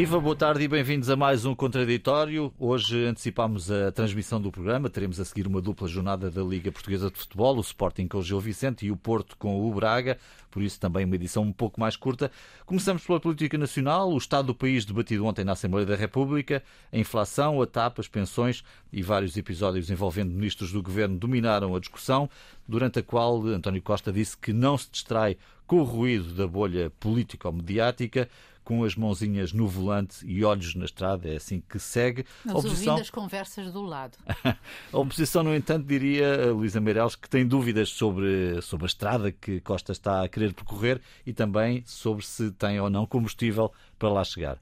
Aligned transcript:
Viva, 0.00 0.18
boa 0.18 0.34
tarde 0.34 0.64
e 0.64 0.66
bem-vindos 0.66 1.10
a 1.10 1.14
mais 1.14 1.44
um 1.44 1.54
Contraditório. 1.54 2.50
Hoje 2.58 3.04
antecipamos 3.04 3.70
a 3.70 3.92
transmissão 3.92 4.40
do 4.40 4.50
programa. 4.50 4.88
Teremos 4.88 5.20
a 5.20 5.26
seguir 5.26 5.46
uma 5.46 5.60
dupla 5.60 5.86
jornada 5.86 6.30
da 6.30 6.42
Liga 6.42 6.72
Portuguesa 6.72 7.10
de 7.10 7.18
Futebol, 7.18 7.58
o 7.58 7.60
Sporting 7.60 8.08
com 8.08 8.16
o 8.16 8.22
Gil 8.22 8.40
Vicente 8.40 8.86
e 8.86 8.90
o 8.90 8.96
Porto 8.96 9.36
com 9.36 9.60
o 9.60 9.74
Braga. 9.74 10.16
Por 10.50 10.62
isso, 10.62 10.80
também 10.80 11.04
uma 11.04 11.16
edição 11.16 11.42
um 11.42 11.52
pouco 11.52 11.78
mais 11.78 11.96
curta. 11.96 12.30
Começamos 12.64 13.04
pela 13.06 13.20
política 13.20 13.58
nacional, 13.58 14.10
o 14.10 14.16
estado 14.16 14.46
do 14.46 14.54
país 14.54 14.86
debatido 14.86 15.26
ontem 15.26 15.44
na 15.44 15.52
Assembleia 15.52 15.86
da 15.86 15.96
República, 15.96 16.62
a 16.90 16.96
inflação, 16.96 17.60
a 17.60 17.66
TAP, 17.66 17.98
as 17.98 18.08
pensões 18.08 18.64
e 18.90 19.02
vários 19.02 19.36
episódios 19.36 19.90
envolvendo 19.90 20.32
ministros 20.32 20.72
do 20.72 20.82
governo 20.82 21.18
dominaram 21.18 21.76
a 21.76 21.78
discussão, 21.78 22.26
durante 22.66 23.00
a 23.00 23.02
qual 23.02 23.44
António 23.48 23.82
Costa 23.82 24.10
disse 24.10 24.34
que 24.34 24.54
não 24.54 24.78
se 24.78 24.88
distrai 24.90 25.36
com 25.66 25.80
o 25.80 25.84
ruído 25.84 26.32
da 26.32 26.48
bolha 26.48 26.90
político-mediática 26.98 28.30
com 28.70 28.84
as 28.84 28.94
mãozinhas 28.94 29.52
no 29.52 29.66
volante 29.66 30.24
e 30.24 30.44
olhos 30.44 30.76
na 30.76 30.84
estrada, 30.84 31.28
é 31.28 31.34
assim 31.34 31.60
que 31.60 31.76
segue. 31.76 32.24
Mas 32.44 32.54
oposição... 32.54 32.92
ouvindo 32.92 33.02
as 33.02 33.10
conversas 33.10 33.72
do 33.72 33.82
lado. 33.82 34.16
a 34.92 34.96
oposição, 34.96 35.42
no 35.42 35.52
entanto, 35.52 35.84
diria, 35.84 36.52
Luísa 36.52 36.80
Meireles, 36.80 37.16
que 37.16 37.28
tem 37.28 37.44
dúvidas 37.44 37.88
sobre, 37.88 38.62
sobre 38.62 38.84
a 38.84 38.86
estrada 38.86 39.32
que 39.32 39.58
Costa 39.58 39.90
está 39.90 40.22
a 40.22 40.28
querer 40.28 40.54
percorrer 40.54 41.00
e 41.26 41.32
também 41.32 41.82
sobre 41.84 42.24
se 42.24 42.52
tem 42.52 42.78
ou 42.78 42.88
não 42.88 43.06
combustível 43.06 43.72
para 43.98 44.08
lá 44.08 44.22
chegar. 44.22 44.56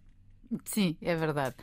Sim, 0.64 0.96
é 1.02 1.14
verdade. 1.14 1.56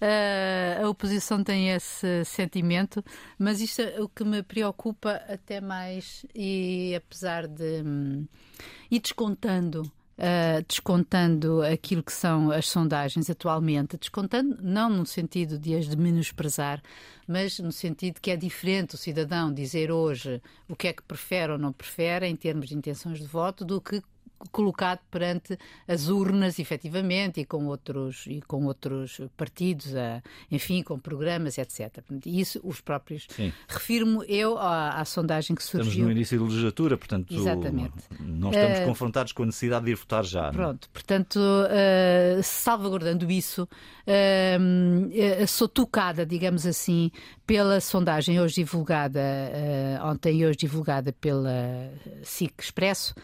Uh, 0.00 0.84
a 0.84 0.88
oposição 0.88 1.44
tem 1.44 1.70
esse 1.70 2.24
sentimento, 2.24 3.04
mas 3.38 3.60
isto 3.60 3.80
é 3.80 4.00
o 4.00 4.08
que 4.08 4.24
me 4.24 4.42
preocupa 4.42 5.22
até 5.28 5.60
mais, 5.60 6.26
e 6.34 6.96
apesar 6.96 7.46
de. 7.46 7.84
Hum, 7.86 8.26
e 8.90 8.98
descontando 8.98 9.88
Uh, 10.22 10.62
descontando 10.68 11.62
aquilo 11.62 12.00
que 12.00 12.12
são 12.12 12.52
as 12.52 12.68
sondagens 12.68 13.28
atualmente, 13.28 13.96
descontando 13.96 14.56
não 14.62 14.88
no 14.88 15.04
sentido 15.04 15.58
de 15.58 15.74
as 15.74 15.88
de 15.88 15.96
menosprezar, 15.96 16.80
mas 17.26 17.58
no 17.58 17.72
sentido 17.72 18.20
que 18.20 18.30
é 18.30 18.36
diferente 18.36 18.94
o 18.94 18.98
cidadão 18.98 19.52
dizer 19.52 19.90
hoje 19.90 20.40
o 20.68 20.76
que 20.76 20.86
é 20.86 20.92
que 20.92 21.02
prefere 21.02 21.50
ou 21.50 21.58
não 21.58 21.72
prefere 21.72 22.28
em 22.28 22.36
termos 22.36 22.68
de 22.68 22.76
intenções 22.76 23.18
de 23.18 23.26
voto 23.26 23.64
do 23.64 23.80
que 23.80 24.00
colocado 24.50 25.00
perante 25.10 25.58
as 25.86 26.08
urnas, 26.08 26.58
efetivamente, 26.58 27.40
e 27.40 27.44
com 27.44 27.66
outros, 27.66 28.24
e 28.26 28.40
com 28.42 28.64
outros 28.66 29.20
partidos, 29.36 29.94
a, 29.94 30.22
enfim, 30.50 30.82
com 30.82 30.98
programas, 30.98 31.58
etc. 31.58 32.02
Isso, 32.26 32.60
os 32.64 32.80
próprios. 32.80 33.26
Refiro-me 33.68 34.24
eu 34.28 34.58
à, 34.58 35.00
à, 35.00 35.04
sondagem 35.04 35.54
que 35.54 35.62
surgiu. 35.62 35.90
Estamos 35.90 36.06
no 36.06 36.12
início 36.12 36.38
da 36.38 36.44
legislatura, 36.44 36.96
portanto, 36.96 37.32
Exatamente. 37.32 37.92
não 38.20 38.50
estamos 38.50 38.78
uh, 38.78 38.84
confrontados 38.84 39.32
com 39.32 39.42
a 39.42 39.46
necessidade 39.46 39.84
de 39.84 39.92
ir 39.92 39.94
votar 39.94 40.24
já. 40.24 40.48
É? 40.48 40.52
Pronto, 40.52 40.84
não? 40.86 40.92
portanto, 40.92 41.36
uh, 41.36 42.42
salvaguardando 42.42 43.30
isso, 43.30 43.62
uh, 43.62 45.46
sou 45.46 45.68
tocada, 45.68 46.24
digamos 46.26 46.66
assim, 46.66 47.10
pela 47.46 47.80
sondagem 47.80 48.40
hoje 48.40 48.56
divulgada, 48.56 49.20
ontem 50.04 50.40
e 50.40 50.46
hoje 50.46 50.58
divulgada 50.58 51.12
pela 51.12 51.92
SIC 52.22 52.54
Expresso, 52.58 53.14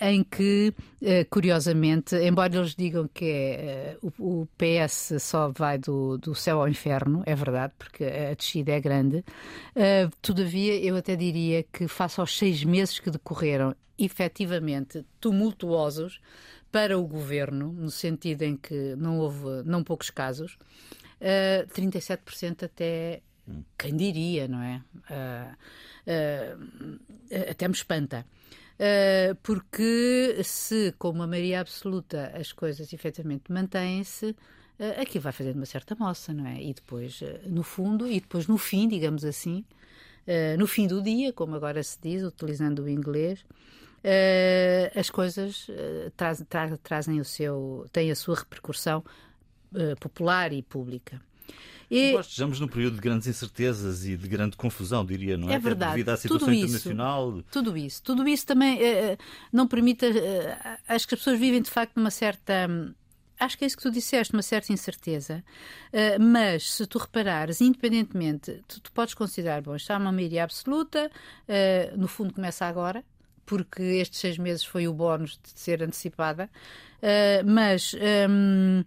em 0.00 0.21
que, 0.22 0.74
eh, 1.00 1.24
curiosamente, 1.24 2.16
embora 2.16 2.56
eles 2.56 2.74
digam 2.74 3.08
que 3.08 3.24
é, 3.24 3.96
o, 4.18 4.46
PS 4.56 5.14
só 5.20 5.50
vai 5.50 5.78
do, 5.78 6.18
do 6.18 6.34
céu 6.34 6.60
ao 6.60 6.68
inferno, 6.68 7.22
é 7.26 7.34
verdade, 7.34 7.72
porque 7.78 8.04
a 8.04 8.34
descida 8.34 8.72
é 8.72 8.80
grande, 8.80 9.24
eh, 9.74 10.08
todavia 10.20 10.76
eu 10.82 10.96
até 10.96 11.16
diria 11.16 11.62
que, 11.64 11.88
face 11.88 12.20
aos 12.20 12.36
seis 12.36 12.64
meses 12.64 12.98
que 12.98 13.10
decorreram, 13.10 13.74
efetivamente 13.98 15.04
tumultuosos 15.20 16.20
para 16.70 16.98
o 16.98 17.06
governo, 17.06 17.72
no 17.72 17.90
sentido 17.90 18.42
em 18.42 18.56
que 18.56 18.96
não 18.96 19.18
houve 19.18 19.62
não 19.64 19.84
poucos 19.84 20.10
casos, 20.10 20.56
37% 21.68 22.64
até 22.64 23.22
quem 23.78 23.96
diria, 23.96 24.46
não 24.48 24.62
é? 24.62 24.82
Uh, 25.10 25.54
uh, 26.06 27.50
até 27.50 27.66
me 27.68 27.74
espanta. 27.74 28.26
Uh, 28.82 29.36
porque 29.44 30.40
se, 30.42 30.92
com 30.98 31.10
uma 31.10 31.24
maioria 31.24 31.60
absoluta, 31.60 32.32
as 32.34 32.50
coisas 32.50 32.92
efetivamente 32.92 33.44
mantêm-se, 33.48 34.30
uh, 34.30 35.00
aqui 35.00 35.20
vai 35.20 35.30
fazendo 35.30 35.54
uma 35.54 35.66
certa 35.66 35.94
moça, 35.94 36.34
não 36.34 36.44
é? 36.44 36.60
E 36.60 36.74
depois, 36.74 37.20
uh, 37.22 37.26
no 37.46 37.62
fundo, 37.62 38.08
e 38.08 38.18
depois 38.20 38.48
no 38.48 38.58
fim, 38.58 38.88
digamos 38.88 39.24
assim, 39.24 39.64
no 40.56 40.68
fim 40.68 40.86
do 40.86 41.02
dia, 41.02 41.32
como 41.32 41.56
agora 41.56 41.82
se 41.82 41.98
diz, 42.00 42.22
utilizando 42.22 42.84
o 42.84 42.88
inglês, 42.88 43.44
as 44.94 45.10
coisas 45.10 45.66
traz, 46.16 46.44
tra 46.48 46.76
trazem 46.76 47.18
o 47.18 47.24
seu, 47.24 47.88
têm 47.92 48.08
a 48.08 48.14
sua 48.14 48.36
repercussão 48.36 49.02
popular 49.98 50.52
e 50.52 50.62
pública. 50.62 51.20
E... 51.92 52.12
Nós 52.14 52.26
estejamos 52.26 52.58
num 52.58 52.66
período 52.66 52.94
de 52.94 53.02
grandes 53.02 53.28
incertezas 53.28 54.06
e 54.06 54.16
de 54.16 54.26
grande 54.26 54.56
confusão, 54.56 55.04
diria, 55.04 55.36
não 55.36 55.50
é? 55.50 55.56
É 55.56 55.58
verdade. 55.58 55.92
Devido 55.92 56.08
à 56.08 56.16
situação 56.16 56.48
tudo 56.48 56.56
internacional. 56.56 57.36
Isso, 57.36 57.44
tudo 57.50 57.76
isso. 57.76 58.02
Tudo 58.02 58.26
isso 58.26 58.46
também 58.46 58.78
uh, 58.78 59.18
não 59.52 59.68
permite. 59.68 60.06
Uh, 60.06 60.78
acho 60.88 61.06
que 61.06 61.14
as 61.14 61.20
pessoas 61.20 61.38
vivem, 61.38 61.60
de 61.60 61.70
facto, 61.70 61.94
numa 61.94 62.10
certa. 62.10 62.66
Um, 62.66 62.94
acho 63.38 63.58
que 63.58 63.64
é 63.64 63.66
isso 63.66 63.76
que 63.76 63.82
tu 63.82 63.90
disseste, 63.90 64.32
uma 64.32 64.40
certa 64.40 64.72
incerteza. 64.72 65.44
Uh, 65.92 66.18
mas, 66.18 66.72
se 66.72 66.86
tu 66.86 66.96
reparares, 66.96 67.60
independentemente, 67.60 68.64
tu, 68.66 68.80
tu 68.80 68.90
podes 68.92 69.12
considerar, 69.12 69.60
bom, 69.60 69.76
está 69.76 69.98
uma 69.98 70.10
maioria 70.10 70.44
absoluta, 70.44 71.10
uh, 71.10 71.98
no 71.98 72.08
fundo 72.08 72.32
começa 72.32 72.64
agora, 72.64 73.04
porque 73.44 73.82
estes 73.82 74.18
seis 74.18 74.38
meses 74.38 74.64
foi 74.64 74.88
o 74.88 74.94
bónus 74.94 75.32
de 75.32 75.60
ser 75.60 75.82
antecipada, 75.82 76.48
uh, 77.02 77.44
mas. 77.44 77.94
Um, 78.30 78.82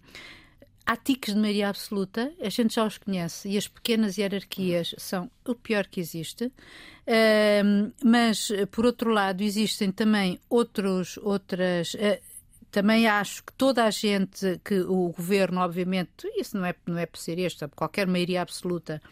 Há 0.88 0.96
tiques 0.96 1.34
de 1.34 1.40
maioria 1.40 1.68
absoluta, 1.68 2.32
a 2.40 2.48
gente 2.48 2.76
já 2.76 2.86
os 2.86 2.96
conhece, 2.96 3.48
e 3.48 3.58
as 3.58 3.66
pequenas 3.66 4.16
hierarquias 4.16 4.94
são 4.96 5.28
o 5.44 5.52
pior 5.52 5.84
que 5.88 5.98
existe. 5.98 6.44
Uh, 6.44 7.92
mas, 8.04 8.52
por 8.70 8.86
outro 8.86 9.10
lado, 9.10 9.42
existem 9.42 9.90
também 9.90 10.38
outros, 10.48 11.18
outras. 11.18 11.94
Uh, 11.94 12.22
também 12.70 13.08
acho 13.08 13.42
que 13.42 13.52
toda 13.54 13.84
a 13.84 13.90
gente, 13.90 14.60
que 14.64 14.78
o 14.80 15.08
governo, 15.08 15.60
obviamente, 15.60 16.30
isso 16.36 16.56
não 16.56 16.64
é, 16.64 16.74
não 16.86 16.98
é 16.98 17.06
por 17.06 17.18
ser 17.18 17.38
este, 17.40 17.66
qualquer 17.68 18.06
maioria 18.06 18.42
absoluta 18.42 19.02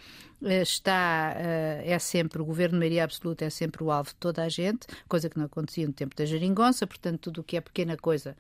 eh, 0.45 0.61
está, 0.61 1.35
é 1.83 1.99
sempre, 1.99 2.43
o 2.43 2.45
governo 2.45 2.75
de 2.75 2.81
maioria 2.81 3.05
absoluta 3.05 3.47
é 3.47 3.51
sempre 3.51 3.83
o 3.83 3.91
alvo 3.91 4.11
de 4.11 4.17
toda 4.17 4.43
a 4.43 4.51
gente, 4.51 4.87
coisa 5.09 5.31
que 5.31 5.39
não 5.39 5.47
acontecia 5.47 5.87
no 5.87 5.95
tempo 5.95 6.15
da 6.15 6.27
geringonça, 6.27 6.87
portanto, 6.87 7.21
tudo 7.21 7.41
o 7.41 7.45
que 7.45 7.57
é 7.57 7.61
pequena 7.63 7.97
coisa 7.97 8.37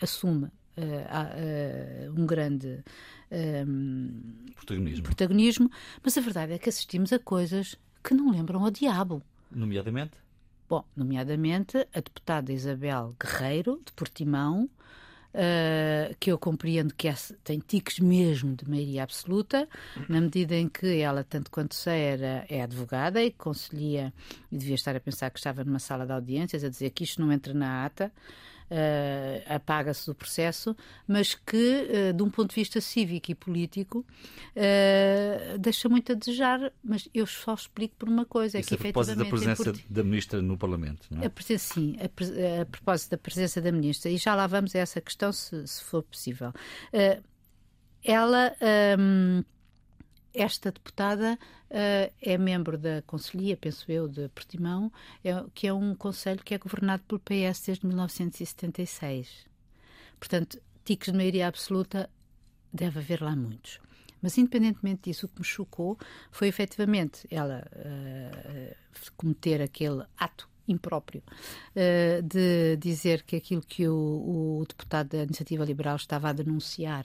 assume 0.00 0.50
uh, 0.76 2.20
um 2.20 2.26
grande 2.26 2.82
um, 3.30 4.46
protagonismo. 4.54 5.02
protagonismo, 5.04 5.70
mas 6.02 6.16
a 6.18 6.20
verdade 6.20 6.52
é 6.52 6.58
que 6.58 6.68
assistimos 6.68 7.12
a 7.12 7.18
coisas 7.18 7.76
que 8.02 8.14
não 8.14 8.30
lembram 8.30 8.64
ao 8.64 8.70
diabo. 8.70 9.22
Nomeadamente? 9.50 10.18
Bom, 10.68 10.84
nomeadamente 10.96 11.78
a 11.92 12.00
deputada 12.00 12.52
Isabel 12.52 13.14
Guerreiro, 13.20 13.80
de 13.84 13.92
Portimão, 13.92 14.68
Uh, 15.34 16.14
que 16.20 16.30
eu 16.30 16.38
compreendo 16.38 16.92
que 16.92 17.08
é, 17.08 17.14
tem 17.42 17.58
tiques 17.58 17.98
mesmo 17.98 18.54
de 18.54 18.68
maioria 18.68 19.02
absoluta, 19.02 19.66
na 20.06 20.20
medida 20.20 20.54
em 20.54 20.68
que 20.68 21.00
ela, 21.00 21.24
tanto 21.24 21.50
quanto 21.50 21.74
sei, 21.74 22.00
era, 22.02 22.44
é 22.50 22.60
advogada 22.60 23.24
e 23.24 23.30
conselhia, 23.30 24.12
e 24.50 24.58
devia 24.58 24.74
estar 24.74 24.94
a 24.94 25.00
pensar 25.00 25.30
que 25.30 25.38
estava 25.38 25.64
numa 25.64 25.78
sala 25.78 26.04
de 26.04 26.12
audiências, 26.12 26.62
a 26.62 26.68
dizer 26.68 26.90
que 26.90 27.04
isto 27.04 27.18
não 27.18 27.32
entra 27.32 27.54
na 27.54 27.86
ata, 27.86 28.12
uh, 28.72 29.54
apaga-se 29.54 30.06
do 30.06 30.14
processo, 30.14 30.74
mas 31.06 31.34
que, 31.34 32.10
uh, 32.10 32.12
de 32.12 32.22
um 32.22 32.30
ponto 32.30 32.50
de 32.50 32.56
vista 32.56 32.80
cívico 32.80 33.30
e 33.30 33.34
político, 33.34 34.04
uh, 34.56 35.58
deixa 35.58 35.88
muito 35.88 36.12
a 36.12 36.14
desejar. 36.14 36.72
Mas 36.82 37.08
eu 37.12 37.26
só 37.26 37.54
explico 37.54 37.94
por 37.98 38.08
uma 38.08 38.24
coisa: 38.24 38.58
Isso 38.58 38.74
é 38.74 38.76
que 38.76 38.88
a 38.88 38.92
propósito 38.92 39.18
da 39.18 39.24
presença 39.26 39.72
da 39.88 40.02
Ministra 40.02 40.42
no 40.42 40.56
Parlamento, 40.56 41.06
não 41.10 41.22
é? 41.22 41.26
A, 41.26 41.58
sim, 41.58 41.96
a, 42.00 42.62
a, 42.62 42.66
propósito 42.66 43.10
da 43.10 43.18
presença 43.18 43.60
da 43.60 43.70
Ministra, 43.70 44.10
e 44.10 44.16
já 44.16 44.34
lá 44.34 44.46
vamos 44.46 44.74
a 44.74 44.78
essa 44.78 45.00
questão, 45.00 45.32
se, 45.32 45.66
se 45.66 45.84
for 45.84 46.02
possível. 46.02 46.52
ela. 48.02 48.52
Um, 48.98 49.44
esta 50.34 50.70
deputada 50.70 51.38
uh, 51.70 52.14
é 52.20 52.38
membro 52.38 52.78
da 52.78 53.02
Conselhia, 53.02 53.56
penso 53.56 53.90
eu, 53.90 54.08
de 54.08 54.28
Portimão, 54.30 54.92
é, 55.24 55.44
que 55.54 55.66
é 55.66 55.72
um 55.72 55.94
conselho 55.94 56.42
que 56.42 56.54
é 56.54 56.58
governado 56.58 57.02
pelo 57.04 57.20
PS 57.20 57.62
desde 57.66 57.86
1976. 57.86 59.46
Portanto, 60.18 60.60
tiques 60.84 61.12
de 61.12 61.16
maioria 61.16 61.48
absoluta 61.48 62.08
deve 62.72 63.00
haver 63.00 63.22
lá 63.22 63.36
muitos. 63.36 63.80
Mas, 64.20 64.38
independentemente 64.38 65.10
disso, 65.10 65.26
o 65.26 65.28
que 65.28 65.40
me 65.40 65.44
chocou 65.44 65.98
foi 66.30 66.46
efetivamente 66.46 67.26
ela 67.30 67.66
uh, 67.74 68.76
cometer 69.16 69.60
aquele 69.60 70.04
ato 70.16 70.48
impróprio 70.68 71.22
uh, 71.74 72.22
de 72.22 72.76
dizer 72.76 73.24
que 73.24 73.34
aquilo 73.34 73.62
que 73.62 73.88
o, 73.88 74.60
o 74.60 74.64
deputado 74.66 75.08
da 75.08 75.24
Iniciativa 75.24 75.64
Liberal 75.64 75.96
estava 75.96 76.28
a 76.28 76.32
denunciar 76.32 77.04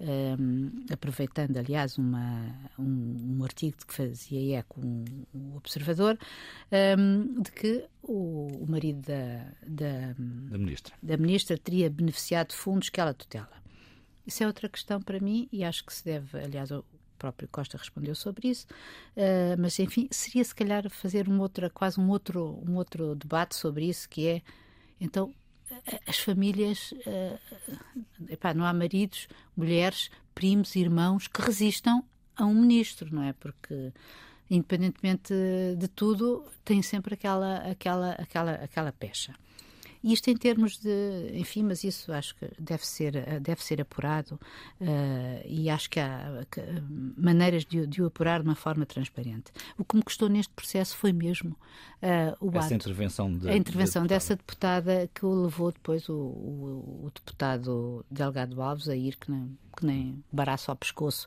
um, 0.00 0.84
aproveitando, 0.92 1.56
aliás, 1.56 1.98
uma, 1.98 2.54
um, 2.78 3.38
um, 3.38 3.44
artigo 3.44 3.76
de 3.78 3.86
que 3.86 3.94
fazia 3.94 4.58
eco 4.58 4.80
um, 4.80 5.04
um 5.34 5.56
observador, 5.56 6.18
de 7.42 7.52
que 7.52 7.84
o, 8.02 8.46
o 8.60 8.66
marido 8.68 9.00
da, 9.02 9.44
da, 9.66 10.14
da, 10.16 10.58
ministra. 10.58 10.94
da 11.02 11.16
ministra 11.16 11.58
teria 11.58 11.88
beneficiado 11.90 12.48
de 12.48 12.56
fundos 12.56 12.88
que 12.88 13.00
ela 13.00 13.14
tutela. 13.14 13.56
Isso 14.26 14.42
é 14.42 14.46
outra 14.46 14.68
questão 14.68 15.00
para 15.00 15.20
mim 15.20 15.48
e 15.52 15.62
acho 15.62 15.84
que 15.84 15.94
se 15.94 16.04
deve, 16.04 16.38
aliás, 16.38 16.70
o 16.70 16.84
próprio 17.16 17.48
Costa 17.48 17.78
respondeu 17.78 18.14
sobre 18.14 18.48
isso, 18.48 18.66
uh, 19.16 19.58
mas 19.58 19.78
enfim, 19.78 20.08
seria 20.10 20.44
se 20.44 20.54
calhar 20.54 20.88
fazer 20.90 21.28
um 21.28 21.40
outro, 21.40 21.70
quase 21.70 21.98
um 22.00 22.08
outro, 22.10 22.62
um 22.66 22.74
outro 22.76 23.14
debate 23.14 23.56
sobre 23.56 23.88
isso, 23.88 24.08
que 24.08 24.28
é, 24.28 24.42
então, 25.00 25.32
as 26.06 26.18
famílias, 26.18 26.92
uh, 26.92 27.38
epá, 28.28 28.54
não 28.54 28.64
há 28.64 28.72
maridos, 28.72 29.28
mulheres, 29.56 30.10
primos, 30.34 30.76
irmãos 30.76 31.26
que 31.28 31.40
resistam 31.42 32.04
a 32.36 32.44
um 32.44 32.54
ministro, 32.54 33.14
não 33.14 33.22
é? 33.22 33.32
Porque 33.32 33.92
independentemente 34.50 35.34
de 35.76 35.88
tudo, 35.88 36.44
tem 36.64 36.82
sempre 36.82 37.14
aquela, 37.14 37.58
aquela, 37.70 38.12
aquela, 38.12 38.52
aquela 38.52 38.92
pecha. 38.92 39.34
Isto 40.12 40.30
em 40.30 40.36
termos 40.36 40.78
de, 40.78 41.32
enfim, 41.34 41.64
mas 41.64 41.82
isso 41.82 42.12
acho 42.12 42.36
que 42.36 42.48
deve 42.60 42.86
ser, 42.86 43.40
deve 43.40 43.62
ser 43.62 43.80
apurado 43.80 44.38
uh, 44.80 45.42
e 45.44 45.68
acho 45.68 45.90
que 45.90 45.98
há 45.98 46.46
que, 46.48 46.60
maneiras 47.16 47.64
de, 47.64 47.86
de, 47.88 48.00
o 48.00 48.06
apurar 48.06 48.40
de 48.40 48.48
uma 48.48 48.54
forma 48.54 48.86
transparente. 48.86 49.50
O 49.76 49.84
que 49.84 49.96
me 49.96 50.02
custou 50.02 50.28
neste 50.28 50.52
processo 50.54 50.96
foi 50.96 51.12
mesmo 51.12 51.50
uh, 51.50 52.36
o 52.40 52.56
Essa 52.56 52.66
ato, 52.66 52.74
intervenção 52.74 53.36
de, 53.36 53.48
a 53.48 53.56
intervenção 53.56 54.02
de 54.02 54.08
dessa 54.10 54.36
deputada 54.36 55.10
que 55.12 55.26
o 55.26 55.42
levou 55.42 55.72
depois 55.72 56.08
o, 56.08 56.14
o, 56.14 57.04
o 57.06 57.10
deputado 57.12 58.06
Delgado 58.08 58.62
Alves 58.62 58.88
a 58.88 58.94
ir 58.94 59.16
que 59.16 59.30
nem, 59.30 59.58
que 59.76 59.84
nem 59.84 60.24
baraço 60.32 60.70
ao 60.70 60.76
pescoço 60.76 61.26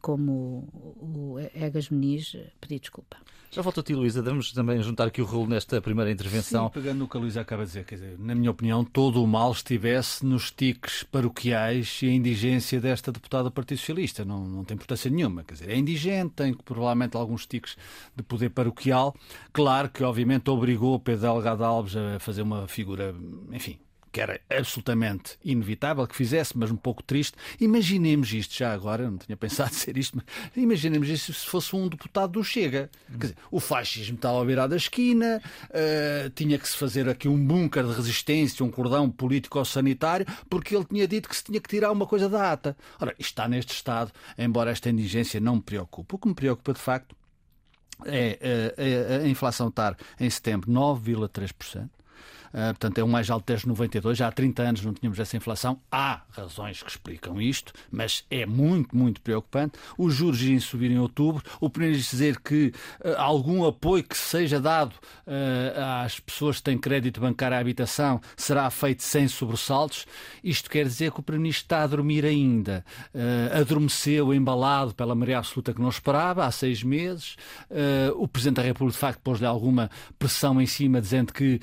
como 0.00 0.68
o 1.00 1.36
Egas 1.54 1.88
Meniz, 1.88 2.36
pedir 2.60 2.80
desculpa. 2.80 3.16
Já 3.54 3.60
volto 3.60 3.80
a 3.80 3.82
ti, 3.82 3.94
Luísa. 3.94 4.22
Devemos 4.22 4.50
também 4.50 4.82
juntar 4.82 5.08
aqui 5.08 5.20
o 5.20 5.26
rolo 5.26 5.46
nesta 5.46 5.78
primeira 5.82 6.10
intervenção. 6.10 6.68
Sim, 6.68 6.72
pegando 6.72 7.00
no 7.00 7.06
que 7.06 7.18
a 7.18 7.20
Luísa 7.20 7.42
acaba 7.42 7.64
de 7.64 7.68
dizer, 7.68 7.84
quer 7.84 7.96
dizer, 7.96 8.18
na 8.18 8.34
minha 8.34 8.50
opinião, 8.50 8.82
todo 8.82 9.22
o 9.22 9.26
mal 9.26 9.52
estivesse 9.52 10.24
nos 10.24 10.50
tiques 10.50 11.02
paroquiais 11.02 12.00
e 12.02 12.06
a 12.06 12.12
indigência 12.12 12.80
desta 12.80 13.12
deputada 13.12 13.44
do 13.44 13.50
Partido 13.50 13.76
Socialista. 13.76 14.24
Não, 14.24 14.46
não 14.48 14.64
tem 14.64 14.74
importância 14.74 15.10
nenhuma. 15.10 15.44
Quer 15.44 15.52
dizer, 15.52 15.70
é 15.70 15.76
indigente, 15.76 16.32
tem 16.34 16.54
provavelmente 16.54 17.14
alguns 17.14 17.44
tiques 17.44 17.76
de 18.16 18.22
poder 18.22 18.48
paroquial. 18.48 19.14
Claro 19.52 19.90
que, 19.90 20.02
obviamente, 20.02 20.48
obrigou 20.48 20.98
Pedro 20.98 21.20
Delgado 21.20 21.62
Alves 21.62 21.94
a 21.94 22.18
fazer 22.20 22.40
uma 22.40 22.66
figura, 22.66 23.14
enfim, 23.52 23.78
que 24.12 24.20
era 24.20 24.38
absolutamente 24.50 25.38
inevitável 25.42 26.06
que 26.06 26.14
fizesse, 26.14 26.56
mas 26.56 26.70
um 26.70 26.76
pouco 26.76 27.02
triste. 27.02 27.34
Imaginemos 27.58 28.32
isto 28.32 28.54
já 28.54 28.72
agora, 28.72 29.10
não 29.10 29.16
tinha 29.16 29.36
pensado 29.36 29.72
ser 29.74 29.96
isto, 29.96 30.16
mas 30.16 30.26
imaginemos 30.54 31.08
isto 31.08 31.32
se 31.32 31.46
fosse 31.46 31.74
um 31.74 31.88
deputado 31.88 32.32
do 32.32 32.44
Chega. 32.44 32.90
Quer 33.10 33.16
dizer, 33.18 33.36
o 33.50 33.58
fascismo 33.58 34.16
estava 34.16 34.40
a 34.40 34.44
virar 34.44 34.66
da 34.66 34.76
esquina, 34.76 35.40
uh, 35.70 36.30
tinha 36.30 36.58
que 36.58 36.68
se 36.68 36.76
fazer 36.76 37.08
aqui 37.08 37.26
um 37.26 37.42
bunker 37.42 37.84
de 37.84 37.94
resistência, 37.94 38.64
um 38.64 38.70
cordão 38.70 39.10
político-sanitário, 39.10 40.26
porque 40.50 40.76
ele 40.76 40.84
tinha 40.84 41.08
dito 41.08 41.28
que 41.28 41.36
se 41.36 41.44
tinha 41.44 41.60
que 41.60 41.68
tirar 41.68 41.90
uma 41.90 42.06
coisa 42.06 42.28
da 42.28 42.52
ata. 42.52 42.76
Ora, 43.00 43.14
está 43.18 43.48
neste 43.48 43.72
estado, 43.72 44.12
embora 44.36 44.70
esta 44.70 44.90
indigência 44.90 45.40
não 45.40 45.56
me 45.56 45.62
preocupe. 45.62 46.14
O 46.14 46.18
que 46.18 46.28
me 46.28 46.34
preocupa, 46.34 46.74
de 46.74 46.80
facto, 46.80 47.16
é, 48.04 48.38
é, 48.76 49.18
é 49.20 49.24
a 49.24 49.28
inflação 49.28 49.68
estar 49.68 49.96
em 50.20 50.28
setembro 50.28 50.70
9,3%. 50.70 51.88
Uh, 52.52 52.68
portanto, 52.68 52.98
é 52.98 53.02
o 53.02 53.08
mais 53.08 53.30
alto 53.30 53.44
desde 53.46 53.66
92. 53.66 54.18
Já 54.18 54.28
há 54.28 54.32
30 54.32 54.62
anos 54.62 54.84
não 54.84 54.92
tínhamos 54.92 55.18
essa 55.18 55.36
inflação. 55.36 55.80
Há 55.90 56.22
razões 56.30 56.82
que 56.82 56.90
explicam 56.90 57.40
isto, 57.40 57.72
mas 57.90 58.24
é 58.30 58.44
muito, 58.44 58.96
muito 58.96 59.20
preocupante. 59.20 59.78
Os 59.96 60.14
juros 60.14 60.42
iam 60.42 60.60
subir 60.60 60.90
em 60.90 60.98
outubro. 60.98 61.42
O 61.60 61.70
primeiro 61.70 61.98
dizer 61.98 62.38
que 62.40 62.72
uh, 63.00 63.14
algum 63.16 63.64
apoio 63.64 64.04
que 64.04 64.16
seja 64.16 64.60
dado 64.60 64.92
uh, 64.92 66.04
às 66.04 66.20
pessoas 66.20 66.58
que 66.58 66.64
têm 66.64 66.78
crédito 66.78 67.20
bancário 67.20 67.56
à 67.56 67.60
habitação 67.60 68.20
será 68.36 68.68
feito 68.70 69.02
sem 69.02 69.26
sobressaltos. 69.26 70.06
Isto 70.44 70.68
quer 70.68 70.84
dizer 70.84 71.10
que 71.12 71.20
o 71.20 71.22
Primeiro-Ministro 71.22 71.64
está 71.64 71.82
a 71.82 71.86
dormir 71.86 72.24
ainda. 72.24 72.84
adormeceu 73.58 74.34
embalado 74.34 74.94
pela 74.94 75.14
maioria 75.14 75.38
absoluta 75.38 75.72
que 75.72 75.80
não 75.80 75.88
esperava 75.88 76.44
há 76.44 76.50
seis 76.50 76.82
meses. 76.82 77.36
o 78.16 78.26
Presidente 78.28 78.56
da 78.56 78.62
República, 78.62 78.92
de 78.92 78.98
facto, 78.98 79.20
pôs-lhe 79.20 79.46
alguma 79.46 79.90
pressão 80.18 80.60
em 80.60 80.66
cima, 80.66 81.00
dizendo 81.00 81.32
que 81.32 81.60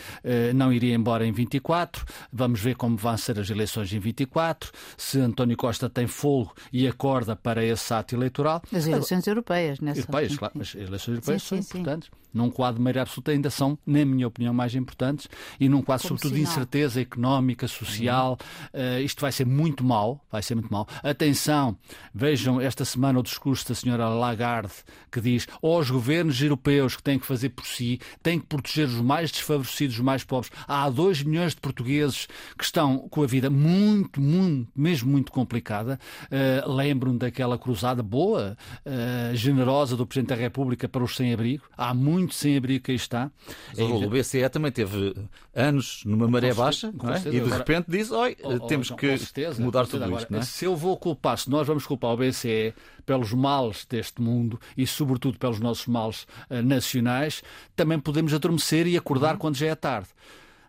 não 0.56 0.72
iria 0.72 0.79
embora 0.88 1.26
em 1.26 1.32
24. 1.32 2.06
Vamos 2.32 2.60
ver 2.60 2.76
como 2.76 2.98
vão 2.98 3.18
ser 3.18 3.40
as 3.40 3.50
eleições 3.50 3.92
em 3.94 4.00
24, 4.00 4.72
se 4.98 5.20
António 5.20 5.58
Costa 5.58 5.90
tem 5.90 6.08
fogo 6.08 6.54
e 6.72 6.88
acorda 6.88 7.36
para 7.36 7.64
esse 7.64 7.94
ato 7.94 8.16
eleitoral. 8.16 8.62
As 8.74 8.88
eleições 8.88 9.26
europeias, 9.28 9.80
nessa... 9.80 10.02
Europeias, 10.02 10.38
claro, 10.38 10.62
as 10.62 10.76
eleições 10.76 11.08
europeias 11.10 11.44
sim, 11.44 11.48
são 11.48 11.62
sim, 11.62 11.80
importantes. 11.80 12.10
Sim 12.10 12.20
num 12.34 12.50
quadro 12.50 12.78
de 12.78 12.84
maioria 12.84 13.02
absoluta, 13.02 13.32
ainda 13.32 13.50
são, 13.50 13.78
na 13.86 14.06
minha 14.06 14.28
opinião, 14.28 14.54
mais 14.54 14.76
importantes 14.76 15.28
e 15.60 15.68
num 15.68 15.82
quadro, 15.82 16.08
Como 16.08 16.20
sobretudo, 16.20 16.38
de 16.38 16.42
incerteza 16.42 17.02
económica, 17.02 17.68
social. 17.68 18.38
Uh, 18.74 19.02
isto 19.02 19.22
vai 19.22 19.32
ser 19.32 19.46
muito 19.46 19.84
mal, 19.84 20.24
vai 20.32 20.42
ser 20.42 20.56
muito 20.56 20.72
mal. 20.72 20.88
Atenção, 21.04 21.78
vejam 22.14 22.62
esta 22.62 22.86
semana 22.86 23.20
o 23.20 23.24
discurso 23.24 23.68
da 23.68 23.76
senhora 23.76 24.08
Lagarde, 24.08 24.74
que 25.12 25.20
diz 25.20 25.48
aos 25.62 25.90
governos 25.90 26.42
europeus 26.42 26.96
que 26.96 27.04
têm 27.04 27.20
que 27.20 27.26
fazer 27.26 27.50
por 27.50 27.66
si, 27.66 28.00
têm 28.22 28.40
que 28.40 28.46
proteger 28.46 28.88
os 28.88 29.02
mais 29.02 29.32
desfavorecidos, 29.32 29.96
os 29.96 30.02
mais 30.02 30.24
pobres. 30.24 30.52
Há 30.70 30.90
2 30.90 31.24
milhões 31.24 31.56
de 31.56 31.62
portugueses 31.62 32.28
que 32.58 32.64
estão 32.64 33.10
com 33.10 33.24
a 33.24 33.26
vida 33.26 33.50
muito, 33.50 34.22
muito, 34.22 34.72
mesmo 34.76 35.12
muito 35.12 35.32
complicada. 35.32 36.00
Uh, 36.26 36.72
Lembro-me 36.72 37.18
daquela 37.18 37.58
cruzada 37.58 38.04
boa, 38.04 38.56
uh, 38.86 39.36
generosa 39.36 39.98
do 39.98 40.06
Presidente 40.06 40.30
da 40.30 40.36
República 40.36 40.88
para 40.88 41.04
os 41.04 41.16
sem-abrigo. 41.16 41.64
Há 41.76 41.92
muito 41.94 42.30
muito 42.30 42.36
sem 42.36 42.56
abrigo 42.58 42.84
que 42.84 42.92
aí 42.92 42.98
está. 42.98 43.32
É, 43.76 43.84
o 43.84 44.10
BCE 44.10 44.48
também 44.50 44.72
teve 44.72 45.16
anos 45.54 46.04
numa 46.06 46.28
maré 46.28 46.54
baixa 46.54 46.88
é? 46.88 47.30
e 47.30 47.40
de 47.40 47.50
repente 47.50 47.86
diz: 47.90 48.12
Oi, 48.12 48.38
oh, 48.44 48.54
oh, 48.54 48.60
temos 48.68 48.92
que 48.92 49.18
certeza, 49.18 49.62
mudar 49.62 49.88
tudo 49.88 50.04
agora, 50.04 50.22
isto. 50.22 50.36
É? 50.36 50.42
Se 50.42 50.66
eu 50.66 50.76
vou 50.76 50.96
culpar, 50.98 51.38
se 51.38 51.50
nós 51.50 51.66
vamos 51.66 51.86
culpar 51.86 52.12
o 52.12 52.18
BCE 52.18 52.74
pelos 53.06 53.34
males 53.34 53.86
deste 53.86 54.22
mundo 54.22 54.60
e, 54.78 54.86
sobretudo, 54.86 55.40
pelos 55.40 55.60
nossos 55.60 55.88
males 55.88 56.28
uh, 56.50 56.62
nacionais, 56.64 57.42
também 57.76 58.00
podemos 58.00 58.34
adormecer 58.34 58.86
e 58.86 58.96
acordar 58.96 59.34
uhum. 59.34 59.40
quando 59.40 59.56
já 59.56 59.68
é 59.68 59.76
tarde. 59.76 60.10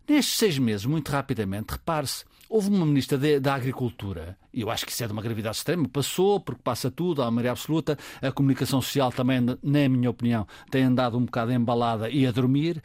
Nestes 0.08 0.36
seis 0.38 0.58
meses, 0.58 0.86
muito 0.86 1.10
rapidamente, 1.10 1.70
repare-se, 1.72 2.24
houve 2.50 2.68
uma 2.68 2.84
ministra 2.84 3.16
de, 3.16 3.38
da 3.38 3.54
Agricultura, 3.54 4.36
e 4.52 4.62
eu 4.62 4.70
acho 4.70 4.84
que 4.84 4.90
isso 4.90 5.04
é 5.04 5.06
de 5.06 5.12
uma 5.12 5.22
gravidade 5.22 5.56
extrema, 5.56 5.88
passou, 5.88 6.40
porque 6.40 6.60
passa 6.62 6.90
tudo, 6.90 7.22
à 7.22 7.30
maioria 7.30 7.52
absoluta, 7.52 7.96
a 8.20 8.32
comunicação 8.32 8.82
social 8.82 9.12
também, 9.12 9.40
na 9.40 9.88
minha 9.88 10.10
opinião, 10.10 10.44
tem 10.68 10.82
andado 10.82 11.16
um 11.16 11.24
bocado 11.24 11.52
embalada 11.52 12.10
e 12.10 12.26
a 12.26 12.32
dormir. 12.32 12.82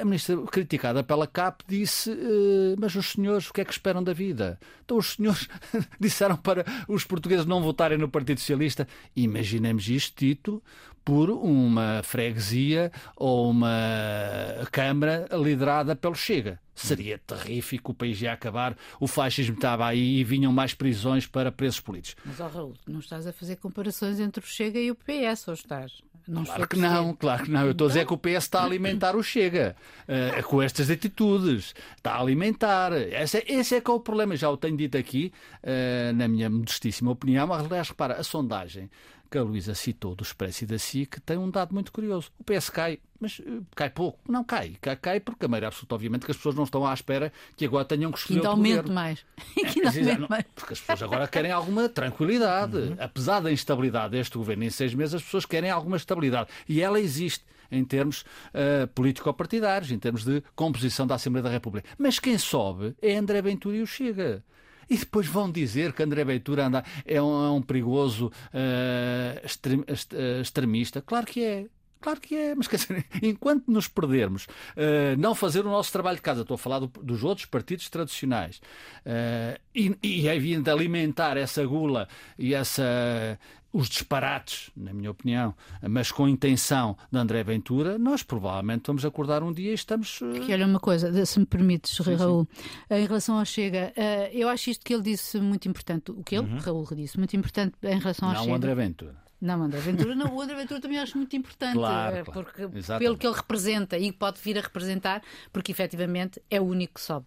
A 0.00 0.04
ministra, 0.04 0.36
criticada 0.42 1.04
pela 1.04 1.28
CAP, 1.28 1.62
disse: 1.68 2.10
eh, 2.10 2.74
Mas 2.76 2.96
os 2.96 3.12
senhores, 3.12 3.48
o 3.48 3.52
que 3.52 3.60
é 3.60 3.64
que 3.64 3.70
esperam 3.70 4.02
da 4.02 4.12
vida? 4.12 4.58
Então 4.84 4.96
os 4.96 5.14
senhores 5.14 5.48
disseram 6.00 6.36
para 6.36 6.64
os 6.88 7.04
portugueses 7.04 7.46
não 7.46 7.62
votarem 7.62 7.98
no 7.98 8.08
Partido 8.08 8.40
Socialista. 8.40 8.88
Imaginemos 9.14 9.88
isto 9.88 10.18
dito 10.18 10.60
por 11.04 11.30
uma 11.30 12.02
freguesia 12.02 12.90
ou 13.16 13.50
uma 13.50 14.66
Câmara 14.72 15.28
liderada 15.32 15.94
pelo 15.94 16.16
Chega. 16.16 16.60
Seria 16.78 17.18
terrífico, 17.18 17.92
o 17.92 17.94
país 17.94 18.20
ia 18.22 18.32
acabar, 18.32 18.76
o 19.00 19.06
fascismo 19.06 19.56
estava 19.56 19.86
aí 19.86 20.20
e 20.20 20.24
vinham 20.24 20.52
mais 20.52 20.74
prisões 20.74 21.26
para 21.26 21.50
presos 21.50 21.80
políticos. 21.80 22.22
Mas, 22.24 22.38
oh, 22.38 22.46
Raul, 22.46 22.74
não 22.86 23.00
estás 23.00 23.26
a 23.26 23.32
fazer 23.32 23.56
comparações 23.56 24.20
entre 24.20 24.44
o 24.44 24.46
Chega 24.46 24.78
e 24.78 24.90
o 24.90 24.94
PS, 24.94 25.48
ou 25.48 25.54
estás? 25.54 26.02
Não 26.28 26.44
claro 26.44 26.68
que 26.68 26.76
não, 26.76 27.14
claro 27.14 27.44
que 27.44 27.50
não. 27.50 27.64
Eu 27.64 27.72
estou 27.72 27.86
a 27.86 27.88
dizer 27.88 28.06
que 28.06 28.12
o 28.12 28.18
PS 28.18 28.44
está 28.44 28.60
a 28.60 28.64
alimentar 28.64 29.16
o 29.16 29.22
Chega 29.22 29.74
uh, 30.02 30.42
com 30.42 30.60
estas 30.60 30.90
atitudes. 30.90 31.74
Está 31.96 32.12
a 32.12 32.20
alimentar. 32.20 32.92
Esse, 32.92 33.38
é, 33.38 33.44
esse 33.48 33.74
é 33.76 33.80
que 33.80 33.90
é 33.90 33.94
o 33.94 33.98
problema. 33.98 34.36
Já 34.36 34.50
o 34.50 34.56
tenho 34.56 34.76
dito 34.76 34.98
aqui, 34.98 35.32
uh, 35.64 36.12
na 36.14 36.28
minha 36.28 36.50
modestíssima 36.50 37.10
opinião. 37.10 37.46
Mas, 37.46 37.64
aliás, 37.64 37.88
repara, 37.88 38.14
a 38.14 38.22
sondagem 38.22 38.90
que 39.30 39.38
a 39.38 39.42
Luísa 39.42 39.74
citou 39.74 40.14
do 40.14 40.22
Expresso 40.22 40.64
e 40.64 40.66
da 40.66 40.78
SIC 40.78 41.20
tem 41.20 41.36
um 41.36 41.50
dado 41.50 41.74
muito 41.74 41.92
curioso. 41.92 42.30
O 42.38 42.44
PS 42.44 42.70
cai, 42.70 42.98
mas 43.20 43.38
uh, 43.40 43.64
cai 43.74 43.90
pouco. 43.90 44.18
Não 44.28 44.42
cai. 44.42 44.76
Cai, 44.80 44.96
cai 44.96 45.20
porque 45.20 45.44
a 45.44 45.48
maioria 45.48 45.68
absoluta, 45.68 45.94
obviamente, 45.94 46.24
que 46.24 46.30
as 46.30 46.36
pessoas 46.36 46.54
não 46.54 46.64
estão 46.64 46.86
à 46.86 46.94
espera 46.94 47.32
que 47.56 47.64
agora 47.64 47.84
tenham 47.84 48.10
que 48.10 48.18
escolher 48.18 48.40
que 48.40 48.46
aumente 48.46 48.90
mais. 48.90 49.24
que 49.54 49.86
aumente 49.86 50.30
mais. 50.30 50.44
Porque 50.54 50.72
as 50.72 50.80
pessoas 50.80 51.02
agora 51.02 51.28
querem 51.28 51.50
alguma 51.50 51.88
tranquilidade. 51.88 52.76
Uhum. 52.76 52.96
Apesar 52.98 53.40
da 53.40 53.52
instabilidade 53.52 54.12
deste 54.12 54.36
governo 54.36 54.64
em 54.64 54.70
seis 54.70 54.94
meses, 54.94 55.14
as 55.16 55.22
pessoas 55.22 55.44
querem 55.44 55.70
alguma 55.70 55.96
estabilidade. 55.96 56.48
E 56.68 56.80
ela 56.80 57.00
existe 57.00 57.44
em 57.70 57.84
termos 57.84 58.22
uh, 58.22 58.86
político-partidários, 58.94 59.90
em 59.90 59.98
termos 59.98 60.24
de 60.24 60.42
composição 60.54 61.06
da 61.06 61.16
Assembleia 61.16 61.42
da 61.42 61.50
República. 61.50 61.88
Mas 61.98 62.18
quem 62.18 62.38
sobe 62.38 62.96
é 63.02 63.16
André 63.16 63.42
Ventura 63.42 63.76
e 63.76 63.82
o 63.82 63.86
Chega. 63.86 64.42
E 64.88 64.96
depois 64.96 65.26
vão 65.26 65.50
dizer 65.50 65.92
que 65.92 66.02
André 66.02 66.24
Ventura 66.24 66.66
anda, 66.66 66.84
é, 67.04 67.20
um, 67.20 67.46
é 67.46 67.50
um 67.50 67.62
perigoso 67.62 68.26
uh, 68.28 69.44
extrem, 69.44 69.80
uh, 69.80 70.40
extremista. 70.40 71.02
Claro 71.02 71.26
que 71.26 71.44
é. 71.44 71.66
Claro 72.00 72.20
que 72.20 72.36
é, 72.36 72.54
mas 72.54 72.68
quer 72.68 72.76
dizer, 72.76 73.04
enquanto 73.22 73.68
nos 73.68 73.88
perdermos, 73.88 74.44
uh, 74.44 75.18
não 75.18 75.34
fazer 75.34 75.66
o 75.66 75.70
nosso 75.70 75.90
trabalho 75.90 76.16
de 76.16 76.22
casa, 76.22 76.42
estou 76.42 76.54
a 76.54 76.58
falar 76.58 76.78
do, 76.78 76.86
dos 76.86 77.24
outros 77.24 77.46
partidos 77.46 77.88
tradicionais, 77.88 78.60
uh, 79.04 79.58
e, 79.74 79.96
e 80.02 80.28
é 80.28 80.38
vindo 80.38 80.68
alimentar 80.68 81.36
essa 81.36 81.64
gula 81.66 82.08
e 82.38 82.54
essa, 82.54 83.38
os 83.72 83.88
disparates, 83.88 84.70
na 84.76 84.92
minha 84.94 85.10
opinião, 85.10 85.54
mas 85.82 86.10
com 86.10 86.26
intenção 86.26 86.96
de 87.12 87.18
André 87.18 87.42
Ventura, 87.42 87.98
nós 87.98 88.22
provavelmente 88.22 88.84
vamos 88.86 89.04
acordar 89.04 89.42
um 89.42 89.52
dia 89.52 89.70
e 89.70 89.74
estamos. 89.74 90.20
Uh... 90.20 90.40
Que 90.40 90.52
olha 90.52 90.66
uma 90.66 90.80
coisa, 90.80 91.26
se 91.26 91.38
me 91.38 91.46
permites, 91.46 91.94
sim, 91.94 92.14
Raul, 92.14 92.48
sim. 92.52 92.94
em 92.94 93.06
relação 93.06 93.38
ao 93.38 93.44
Chega, 93.44 93.92
uh, 93.96 94.30
eu 94.32 94.48
acho 94.48 94.70
isto 94.70 94.84
que 94.84 94.94
ele 94.94 95.02
disse 95.02 95.38
muito 95.40 95.68
importante, 95.68 96.10
o 96.10 96.22
que 96.22 96.36
ele, 96.36 96.46
uhum. 96.46 96.58
Raul, 96.58 96.88
disse, 96.94 97.18
muito 97.18 97.36
importante 97.36 97.74
em 97.82 97.98
relação 97.98 98.28
ao 98.28 98.34
Não 98.34 98.40
Chega. 98.40 98.50
Não 98.50 98.56
André 98.56 98.74
Ventura. 98.74 99.28
Não, 99.40 99.62
André 99.62 99.80
Ventura, 99.80 100.14
não, 100.14 100.34
o 100.34 100.40
André 100.40 100.56
Ventura 100.56 100.80
também 100.80 100.98
acho 100.98 101.16
muito 101.16 101.36
importante, 101.36 101.74
claro, 101.74 102.16
eh, 102.16 102.24
claro. 102.24 102.44
porque 102.44 102.62
Exatamente. 102.62 102.98
pelo 103.04 103.18
que 103.18 103.26
ele 103.26 103.36
representa 103.36 103.98
e 103.98 104.10
pode 104.12 104.40
vir 104.40 104.58
a 104.58 104.62
representar, 104.62 105.22
porque 105.52 105.70
efetivamente 105.70 106.42
é 106.50 106.60
o 106.60 106.64
único 106.64 106.94
que 106.94 107.00
sobe. 107.00 107.26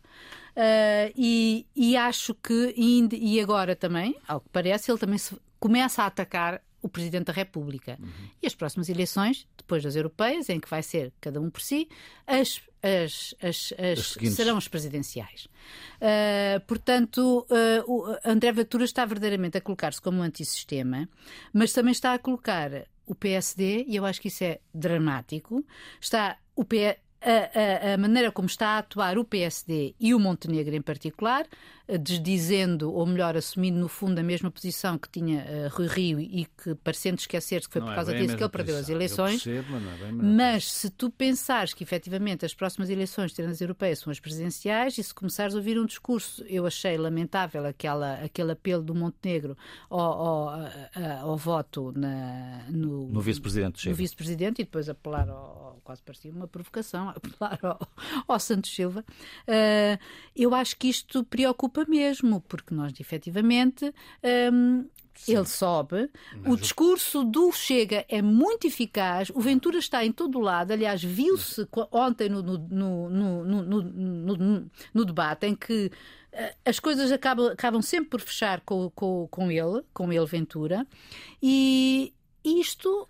Uh, 0.52 1.14
e, 1.16 1.66
e, 1.74 1.96
acho 1.96 2.36
que, 2.36 2.74
e 2.76 3.40
agora 3.40 3.76
também, 3.76 4.18
ao 4.28 4.42
que 4.42 4.50
parece, 4.50 4.92
ele 4.92 5.00
também 5.00 5.18
se 5.18 5.34
começa 5.62 6.01
a 6.01 6.08
atacar 6.08 6.60
o 6.82 6.89
Presidente 6.89 7.25
da 7.25 7.34
República. 7.34 7.98
Uhum. 8.01 8.10
E 8.41 8.48
as 8.48 8.56
próximas 8.56 8.89
eleições, 8.89 9.48
depois 9.56 9.84
das 9.84 9.96
europeias, 9.96 10.50
em 10.50 10.60
que 10.60 10.68
vai 10.68 10.82
ser 10.82 11.13
cada 11.22 11.39
um 11.39 11.51
por 11.51 11.62
si, 11.62 11.88
as, 12.25 12.60
as, 12.82 13.36
as, 13.39 13.72
as 13.80 14.34
serão 14.34 14.58
as 14.58 14.68
presidenciais. 14.68 15.46
Uh, 15.46 16.60
portanto, 16.65 17.46
uh, 17.51 18.18
André 18.25 18.51
Ventura 18.51 18.84
está 18.84 19.06
verdadeiramente 19.06 19.60
a 19.60 19.62
colocar-se 19.62 20.01
como 20.01 20.20
um 20.20 20.24
antissistema, 20.24 21.08
mas 21.53 21.72
também 21.72 21.91
está 21.91 22.15
a 22.15 22.20
colocar 22.20 22.88
o 23.06 23.13
PSD, 23.13 23.86
e 23.88 23.96
eu 23.96 24.06
acho 24.06 24.20
que 24.20 24.30
isso 24.30 24.44
é 24.44 24.60
dramático, 24.74 25.63
está 26.00 26.38
o 26.56 26.65
P, 26.65 26.98
a, 27.22 27.89
a, 27.91 27.94
a, 27.94 27.98
maneira 27.98 28.32
como 28.32 28.48
está 28.48 28.70
a 28.70 28.77
atuar 28.80 29.18
o 29.20 29.24
PSD 29.24 29.94
e 30.00 30.13
o 30.13 30.20
Montenegro 30.20 30.75
em 30.75 30.82
particular, 30.82 31.46
desdizendo, 31.98 32.94
ou 32.94 33.06
melhor, 33.06 33.36
assumindo 33.36 33.80
no 33.80 33.88
fundo 33.88 34.18
a 34.20 34.24
mesma 34.24 34.50
posição 34.50 34.98
que 34.98 35.10
tinha 35.10 35.44
uh, 35.44 35.76
Rui 35.76 35.88
Rio 35.88 36.20
e 36.20 36.46
que, 36.46 36.76
parecendo 36.76 37.20
esquecer-se 37.20 37.68
que 37.68 37.74
foi 37.74 37.82
não 37.82 37.88
por 37.88 37.94
é 37.94 37.96
causa 37.96 38.16
é 38.16 38.20
disso 38.20 38.38
que 38.38 38.44
ele 38.44 38.50
perdeu 38.50 38.78
as 38.78 38.90
eleições. 38.90 39.44
Percebo, 39.44 39.80
mas, 39.80 40.02
é 40.02 40.12
mas 40.12 40.72
se 40.72 40.90
tu 40.90 41.10
pensares 41.10 41.74
que 41.74 41.84
efetivamente 41.84 42.46
as 42.46 42.54
próximas 42.54 42.90
eleições, 42.90 43.34
tirando 43.34 43.52
as 43.52 43.62
europeias, 43.62 44.00
são 44.00 44.12
as 44.12 44.20
presidenciais, 44.20 44.98
e 44.98 45.04
se 45.04 45.14
começares 45.14 45.54
a 45.54 45.58
ouvir 45.58 45.80
um 45.80 45.86
discurso, 45.86 46.44
eu 46.48 46.66
achei 46.66 46.98
lamentável 46.98 47.66
aquela, 47.66 48.14
aquele 48.16 48.52
apelo 48.54 48.84
do 48.84 48.96
Montenegro 48.96 49.58
ao, 49.90 50.00
ao, 50.00 50.50
ao 51.22 51.38
voto 51.38 51.92
na, 51.96 52.66
no, 52.70 53.10
no 53.10 53.22
vice-presidente. 53.22 53.90
No 53.90 53.96
vice-presidente 53.96 54.62
e 54.62 54.66
depois 54.66 54.88
apelar 54.88 55.30
ao, 55.30 55.82
quase 55.84 56.02
parecia 56.02 56.32
uma 56.32 56.48
provocação, 56.48 57.10
apelar 57.16 57.60
ao, 57.64 57.88
ao 58.28 58.40
Santos 58.40 58.74
Silva. 58.74 59.04
Uh, 59.48 60.00
eu 60.36 60.54
acho 60.54 60.78
que 60.78 60.88
isto 60.88 61.24
preocupa 61.26 61.81
mesmo, 61.88 62.42
porque 62.42 62.74
nós 62.74 62.94
efetivamente. 63.00 63.94
Um, 64.52 64.86
ele 65.28 65.46
sobe, 65.46 66.10
Mas 66.38 66.54
o 66.54 66.58
discurso 66.58 67.24
do 67.24 67.52
Chega 67.52 68.06
é 68.08 68.22
muito 68.22 68.66
eficaz, 68.66 69.30
o 69.30 69.40
Ventura 69.40 69.78
está 69.78 70.06
em 70.06 70.12
todo 70.12 70.40
o 70.40 70.42
lado, 70.42 70.72
aliás, 70.72 71.04
viu-se 71.04 71.68
ontem 71.92 72.30
no, 72.30 72.42
no, 72.42 73.10
no, 73.10 74.70
no, 74.94 75.06
debate 75.06 75.46
em 75.46 75.56
que 75.56 75.92
uh, 76.34 76.56
as 76.66 76.80
coisas 76.80 77.12
acabam, 77.12 77.52
acabam 77.52 77.82
sempre 77.82 78.10
por 78.10 78.22
fechar 78.22 78.62
com, 78.62 78.90
com, 78.96 79.28
com 79.30 79.52
ele, 79.52 79.84
com 79.94 80.12
ele 80.12 80.26
Ventura, 80.26 80.88
e 81.44 82.14
isto 82.44 83.08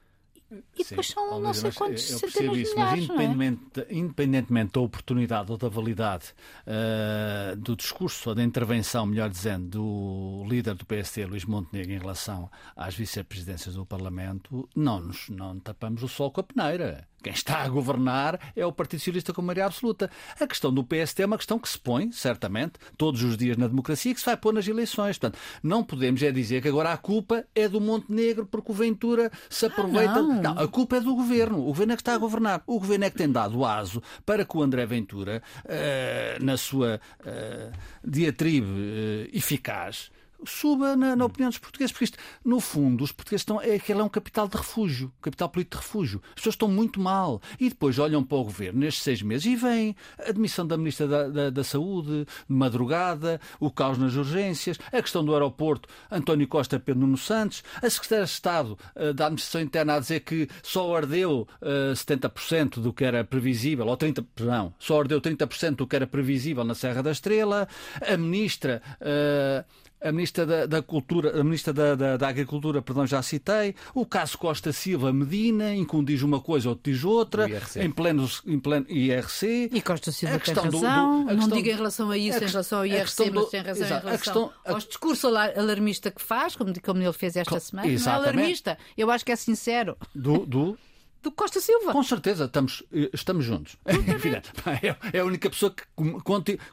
e 0.77 0.83
depois 0.83 1.07
Sim, 1.07 1.13
são 1.13 1.39
não 1.39 1.53
sei 1.53 1.71
quantos 1.71 2.09
eu 2.09 2.19
centenas 2.19 2.57
isso, 2.57 2.75
milhares, 2.75 3.07
mas 3.07 3.19
independentemente, 3.19 3.79
é? 3.79 3.87
independentemente 3.89 4.71
da 4.73 4.81
oportunidade 4.81 5.51
ou 5.51 5.57
da 5.57 5.69
validade 5.69 6.33
uh, 6.67 7.55
do 7.55 7.75
discurso 7.75 8.29
ou 8.29 8.35
da 8.35 8.43
intervenção, 8.43 9.05
melhor 9.05 9.29
dizendo, 9.29 9.69
do 9.69 10.45
líder 10.47 10.75
do 10.75 10.85
PSD, 10.85 11.25
Luís 11.25 11.45
Montenegro, 11.45 11.93
em 11.93 11.99
relação 11.99 12.49
às 12.75 12.95
vice-presidências 12.95 13.75
do 13.75 13.85
Parlamento, 13.85 14.67
não 14.75 14.99
nos 14.99 15.29
não 15.29 15.59
tapamos 15.59 16.03
o 16.03 16.07
sol 16.07 16.31
com 16.31 16.41
a 16.41 16.43
peneira. 16.43 17.07
Quem 17.21 17.33
está 17.33 17.61
a 17.61 17.69
governar 17.69 18.39
é 18.55 18.65
o 18.65 18.71
Partido 18.71 18.99
Socialista 18.99 19.33
com 19.33 19.41
maioria 19.41 19.65
absoluta. 19.65 20.09
A 20.39 20.47
questão 20.47 20.73
do 20.73 20.83
PST 20.83 21.21
é 21.21 21.25
uma 21.25 21.37
questão 21.37 21.59
que 21.59 21.69
se 21.69 21.77
põe, 21.77 22.11
certamente, 22.11 22.73
todos 22.97 23.21
os 23.23 23.37
dias 23.37 23.57
na 23.57 23.67
democracia 23.67 24.11
e 24.11 24.15
que 24.15 24.19
se 24.19 24.25
vai 24.25 24.37
pôr 24.37 24.53
nas 24.53 24.67
eleições. 24.67 25.17
Portanto, 25.17 25.39
não 25.61 25.83
podemos 25.83 26.21
é 26.23 26.31
dizer 26.31 26.61
que 26.61 26.67
agora 26.67 26.91
a 26.91 26.97
culpa 26.97 27.45
é 27.53 27.67
do 27.67 27.79
Montenegro 27.79 28.45
porque 28.45 28.71
o 28.71 28.75
Ventura 28.75 29.31
se 29.49 29.65
aproveita. 29.65 30.13
Ah, 30.13 30.21
não. 30.21 30.41
não. 30.41 30.59
a 30.59 30.67
culpa 30.67 30.97
é 30.97 31.01
do 31.01 31.15
governo. 31.15 31.59
O 31.59 31.65
governo 31.65 31.93
é 31.93 31.95
que 31.95 32.01
está 32.01 32.15
a 32.15 32.17
governar. 32.17 32.63
O 32.65 32.79
governo 32.79 33.05
é 33.05 33.09
que 33.09 33.17
tem 33.17 33.31
dado 33.31 33.63
aso 33.63 34.01
para 34.25 34.45
que 34.45 34.57
o 34.57 34.63
André 34.63 34.85
Ventura, 34.85 35.43
uh, 35.65 36.43
na 36.43 36.57
sua 36.57 36.99
uh, 37.19 37.71
diatribe 38.03 38.67
uh, 38.67 39.29
eficaz, 39.37 40.11
suba 40.45 40.95
na, 40.95 41.15
na, 41.15 41.25
opinião 41.25 41.49
dos 41.49 41.57
portugueses, 41.57 41.91
porque 41.91 42.05
isto, 42.05 42.17
no 42.43 42.59
fundo, 42.59 43.03
os 43.03 43.11
portugueses 43.11 43.41
estão. 43.41 43.61
É 43.61 43.77
que 43.79 43.91
é 43.91 44.03
um 44.03 44.09
capital 44.09 44.47
de 44.47 44.57
refúgio, 44.57 45.11
capital 45.21 45.49
político 45.49 45.77
de 45.77 45.83
refúgio. 45.83 46.21
As 46.29 46.35
pessoas 46.35 46.55
estão 46.55 46.67
muito 46.67 46.99
mal. 46.99 47.41
E 47.59 47.69
depois 47.69 47.99
olham 47.99 48.23
para 48.23 48.37
o 48.37 48.43
governo 48.43 48.79
nestes 48.79 49.03
seis 49.03 49.21
meses 49.21 49.45
e 49.45 49.55
vem 49.55 49.95
a 50.19 50.29
admissão 50.29 50.65
da 50.65 50.77
Ministra 50.77 51.07
da, 51.07 51.27
da, 51.27 51.49
da 51.49 51.63
Saúde, 51.63 52.25
de 52.25 52.55
madrugada, 52.55 53.39
o 53.59 53.69
caos 53.71 53.97
nas 53.97 54.15
urgências, 54.15 54.77
a 54.91 55.01
questão 55.01 55.23
do 55.23 55.33
aeroporto, 55.33 55.87
António 56.09 56.47
Costa 56.47 56.79
Pedro 56.79 57.01
Nuno 57.01 57.17
Santos, 57.17 57.63
a 57.81 57.89
Secretária 57.89 58.25
de 58.25 58.31
Estado 58.31 58.77
uh, 58.95 59.13
da 59.13 59.25
Administração 59.25 59.61
Interna 59.61 59.95
a 59.95 59.99
dizer 59.99 60.21
que 60.21 60.47
só 60.63 60.95
ardeu 60.95 61.47
uh, 61.61 61.93
70% 61.93 62.79
do 62.79 62.93
que 62.93 63.03
era 63.03 63.23
previsível, 63.23 63.87
ou 63.87 63.97
30%, 63.97 64.25
não, 64.41 64.73
só 64.79 64.99
ardeu 64.99 65.21
30% 65.21 65.75
do 65.75 65.87
que 65.87 65.95
era 65.95 66.07
previsível 66.07 66.63
na 66.63 66.75
Serra 66.75 67.01
da 67.01 67.11
Estrela, 67.11 67.67
a 68.01 68.17
Ministra. 68.17 68.81
Uh, 69.01 69.80
a 70.01 70.11
Ministra 70.11 70.45
da, 70.45 70.65
da 70.65 70.81
Cultura, 70.81 71.39
a 71.39 71.43
Ministra 71.43 71.71
da, 71.71 71.95
da, 71.95 72.17
da, 72.17 72.27
Agricultura, 72.27 72.81
perdão, 72.81 73.05
já 73.05 73.21
citei, 73.21 73.75
o 73.93 74.05
caso 74.05 74.37
Costa 74.37 74.73
Silva 74.73 75.13
Medina, 75.13 75.73
em 75.73 75.85
que 75.85 75.95
um 75.95 76.03
diz 76.03 76.21
uma 76.21 76.41
coisa, 76.41 76.69
outro 76.69 76.91
diz 76.91 77.03
outra, 77.03 77.47
em 77.75 77.91
pleno, 77.91 78.29
em 78.45 78.59
pleno 78.59 78.85
IRC. 78.89 79.69
E 79.71 79.81
Costa 79.81 80.11
Silva 80.11 80.39
tem 80.39 80.53
razão, 80.53 81.25
do, 81.25 81.29
do, 81.29 81.35
não 81.35 81.47
diga 81.49 81.71
em 81.71 81.75
relação 81.75 82.09
a 82.09 82.17
isso, 82.17 82.39
a, 82.39 82.47
em 82.47 82.49
relação 82.49 82.79
ao 82.79 82.85
IRC, 82.85 83.31
mas 83.31 83.49
tem 83.49 83.61
razão 83.61 83.85
exato, 83.85 84.07
em 84.07 84.09
relação 84.09 84.17
questão, 84.17 84.53
a, 84.65 84.73
aos 84.73 84.85
discursos 84.85 85.25
alarmista 85.25 86.09
que 86.09 86.21
faz, 86.21 86.55
como, 86.55 86.73
como 86.81 87.01
ele 87.01 87.13
fez 87.13 87.35
esta 87.35 87.59
semana. 87.59 87.87
Exatamente. 87.87 88.05
Não 88.05 88.11
é 88.11 88.35
alarmista, 88.39 88.77
eu 88.97 89.11
acho 89.11 89.23
que 89.23 89.31
é 89.31 89.35
sincero. 89.35 89.95
Do, 90.15 90.45
do 90.45 90.77
do 91.21 91.31
Costa 91.31 91.59
Silva. 91.61 91.91
Com 91.91 92.03
certeza, 92.03 92.45
estamos, 92.45 92.83
eh, 92.91 93.09
estamos 93.13 93.45
juntos. 93.45 93.77
é, 93.85 95.17
é 95.17 95.19
a 95.19 95.25
única 95.25 95.49
pessoa 95.49 95.71
que 95.71 95.83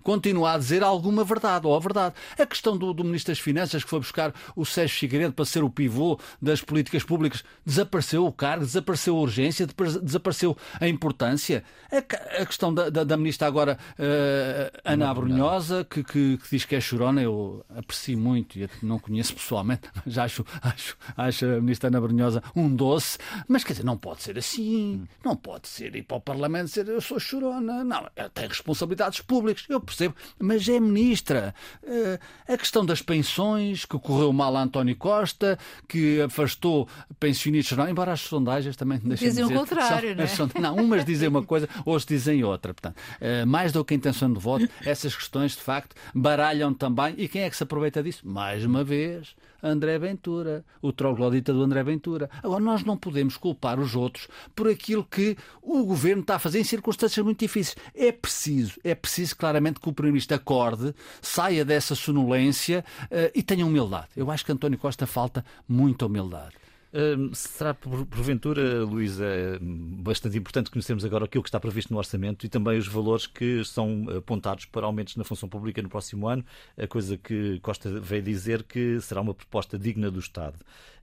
continua 0.03 0.55
a 0.55 0.59
dizer 0.59 0.83
alguma 0.83 1.23
verdade, 1.23 1.67
ou 1.67 1.77
a 1.77 1.79
verdade. 1.79 2.15
A 2.39 2.47
questão 2.47 2.77
do, 2.77 2.95
do 2.95 3.05
Ministro 3.05 3.33
das 3.33 3.39
Finanças, 3.39 3.85
que 3.85 3.91
foi 3.91 3.99
buscar 3.99 4.33
o 4.57 4.65
Sérgio 4.65 4.99
Figueiredo 4.99 5.33
para 5.35 5.45
ser 5.45 5.63
o 5.63 5.71
pivô 5.71 6.19
das 6.41 6.63
políticas 6.63 7.03
públicas, 7.03 7.45
desapareceu 7.65 8.25
o 8.25 8.33
cargo, 8.33 8.65
desapareceu 8.65 9.17
a 9.17 9.21
urgência, 9.21 9.67
desapareceu 10.03 10.57
a 10.81 10.89
importância. 10.89 11.63
A, 11.93 12.43
a 12.43 12.47
questão 12.47 12.73
da, 12.73 12.89
da, 12.89 13.05
da, 13.05 13.17
Ministra 13.17 13.47
agora, 13.47 13.79
uh, 13.99 14.79
Ana 14.85 15.11
Abrunhosa, 15.11 15.85
que, 15.85 16.03
que, 16.03 16.39
que, 16.39 16.51
diz 16.51 16.65
que 16.65 16.77
é 16.77 16.81
chorona, 16.81 17.23
eu 17.23 17.65
aprecio 17.69 18.17
muito, 18.17 18.59
e 18.59 18.69
não 18.83 18.99
conheço 18.99 19.35
pessoalmente, 19.35 19.83
mas 20.07 20.17
acho, 20.17 20.45
acho, 20.63 20.97
acho 21.17 21.45
a 21.45 21.61
Ministra 21.61 21.89
Ana 21.89 21.99
Abrunhosa 21.99 22.43
um 22.55 22.75
doce, 22.75 23.19
mas 23.47 23.65
quer 23.65 23.75
dizer, 23.75 23.85
não 23.85 23.97
pode 23.97 24.23
ser 24.23 24.38
assim. 24.39 25.07
Não 25.25 25.37
pode 25.37 25.69
ser 25.69 25.95
ir 25.95 26.03
para 26.03 26.17
o 26.17 26.21
Parlamento 26.21 26.67
dizer 26.67 26.89
eu 26.89 27.01
sou 27.01 27.19
chorona. 27.19 27.85
Não, 27.85 28.07
tem 28.33 28.47
responsabilidades 28.47 29.21
públicas, 29.21 29.65
eu 29.69 29.81
percebo, 29.81 30.15
mas 30.39 30.69
é 30.69 30.81
ministra. 30.81 31.55
Uh, 31.83 32.53
a 32.53 32.57
questão 32.57 32.85
das 32.85 33.03
pensões, 33.03 33.85
que 33.85 33.99
correu 33.99 34.33
mal 34.33 34.57
a 34.57 34.63
António 34.63 34.97
Costa, 34.97 35.59
que 35.89 36.23
afastou 36.23 36.89
pensionistas, 37.19 37.77
não, 37.77 37.89
embora 37.89 38.13
as 38.13 38.21
sondagens 38.21 38.77
também 38.77 38.99
dizem 38.99 39.29
dizer, 39.29 39.45
o 39.45 39.51
contrário, 39.51 40.29
são, 40.29 40.49
não, 40.55 40.55
é? 40.55 40.61
não 40.77 40.77
Umas 40.77 41.05
dizem 41.05 41.29
uma 41.29 41.43
coisa, 41.43 41.69
outras 41.85 42.07
dizem 42.07 42.45
outra. 42.45 42.73
Portanto, 42.73 42.97
uh, 42.97 43.47
mais 43.47 43.73
do 43.73 43.85
que 43.85 43.95
a 43.95 43.97
intenção 43.97 44.33
de 44.33 44.39
voto, 44.39 44.69
essas 44.85 45.15
questões 45.15 45.53
de 45.53 45.63
facto 45.63 45.95
baralham 46.15 46.73
também. 46.73 47.15
E 47.19 47.29
quem 47.29 47.43
é 47.43 47.51
que 47.51 47.57
se 47.57 47.63
aproveita 47.63 48.03
disso? 48.03 48.27
Mais 48.27 48.65
uma 48.65 48.85
vez, 48.85 49.35
André 49.63 49.99
Ventura, 49.99 50.65
o 50.81 50.93
troglodita 50.93 51.53
do 51.53 51.63
André 51.63 51.83
Ventura. 51.83 52.31
Agora, 52.43 52.63
nós 52.63 52.85
não 52.85 52.97
podemos 52.97 53.37
culpar 53.37 53.81
os 53.81 53.97
outros 53.97 54.28
por 54.55 54.69
aquilo 54.69 55.05
que 55.05 55.37
o 55.63 55.85
governo 55.85 56.23
está 56.23 56.37
a 56.37 56.39
fazer 56.39 56.61
em 56.61 56.65
circunstâncias 56.65 57.25
muito 57.25 57.41
difíceis. 57.41 57.77
É 57.95 58.13
preciso, 58.13 58.79
é 58.85 58.95
preciso 58.95 59.37
claramente 59.37 59.81
que 59.81 59.89
o 59.89 59.93
Primeiro-Ministro 59.93 60.37
acorde, 60.37 60.95
saia 61.21 61.65
dessa 61.65 61.95
sonolência 61.95 62.85
uh, 63.05 63.31
e 63.35 63.43
tenha 63.43 63.67
humildade. 63.67 64.09
Eu 64.17 64.31
acho 64.31 64.45
que 64.45 64.53
António 64.53 64.79
Costa 64.79 65.07
falta 65.07 65.45
muita 65.69 66.07
humildade. 66.07 66.55
Uh, 66.91 67.35
será 67.35 67.75
porventura, 67.75 68.83
Luísa, 68.83 69.27
bastante 69.61 70.39
importante 70.39 70.71
conhecermos 70.71 71.05
agora 71.05 71.27
aquilo 71.27 71.43
que 71.43 71.49
está 71.49 71.61
previsto 71.61 71.93
no 71.93 71.99
orçamento 71.99 72.47
e 72.47 72.49
também 72.49 72.79
os 72.79 72.89
valores 72.89 73.27
que 73.27 73.63
são 73.65 74.07
apontados 74.17 74.65
para 74.65 74.87
aumentos 74.87 75.17
na 75.17 75.25
função 75.25 75.49
pública 75.49 75.83
no 75.83 75.89
próximo 75.89 76.27
ano, 76.27 76.45
a 76.79 76.87
coisa 76.87 77.19
que 77.19 77.61
Costa 77.61 78.01
veio 78.01 78.23
dizer 78.23 78.63
que 78.63 79.01
será 79.01 79.21
uma 79.21 79.35
proposta 79.35 79.79
digna 79.79 80.11
do 80.11 80.19
Estado. 80.19 80.57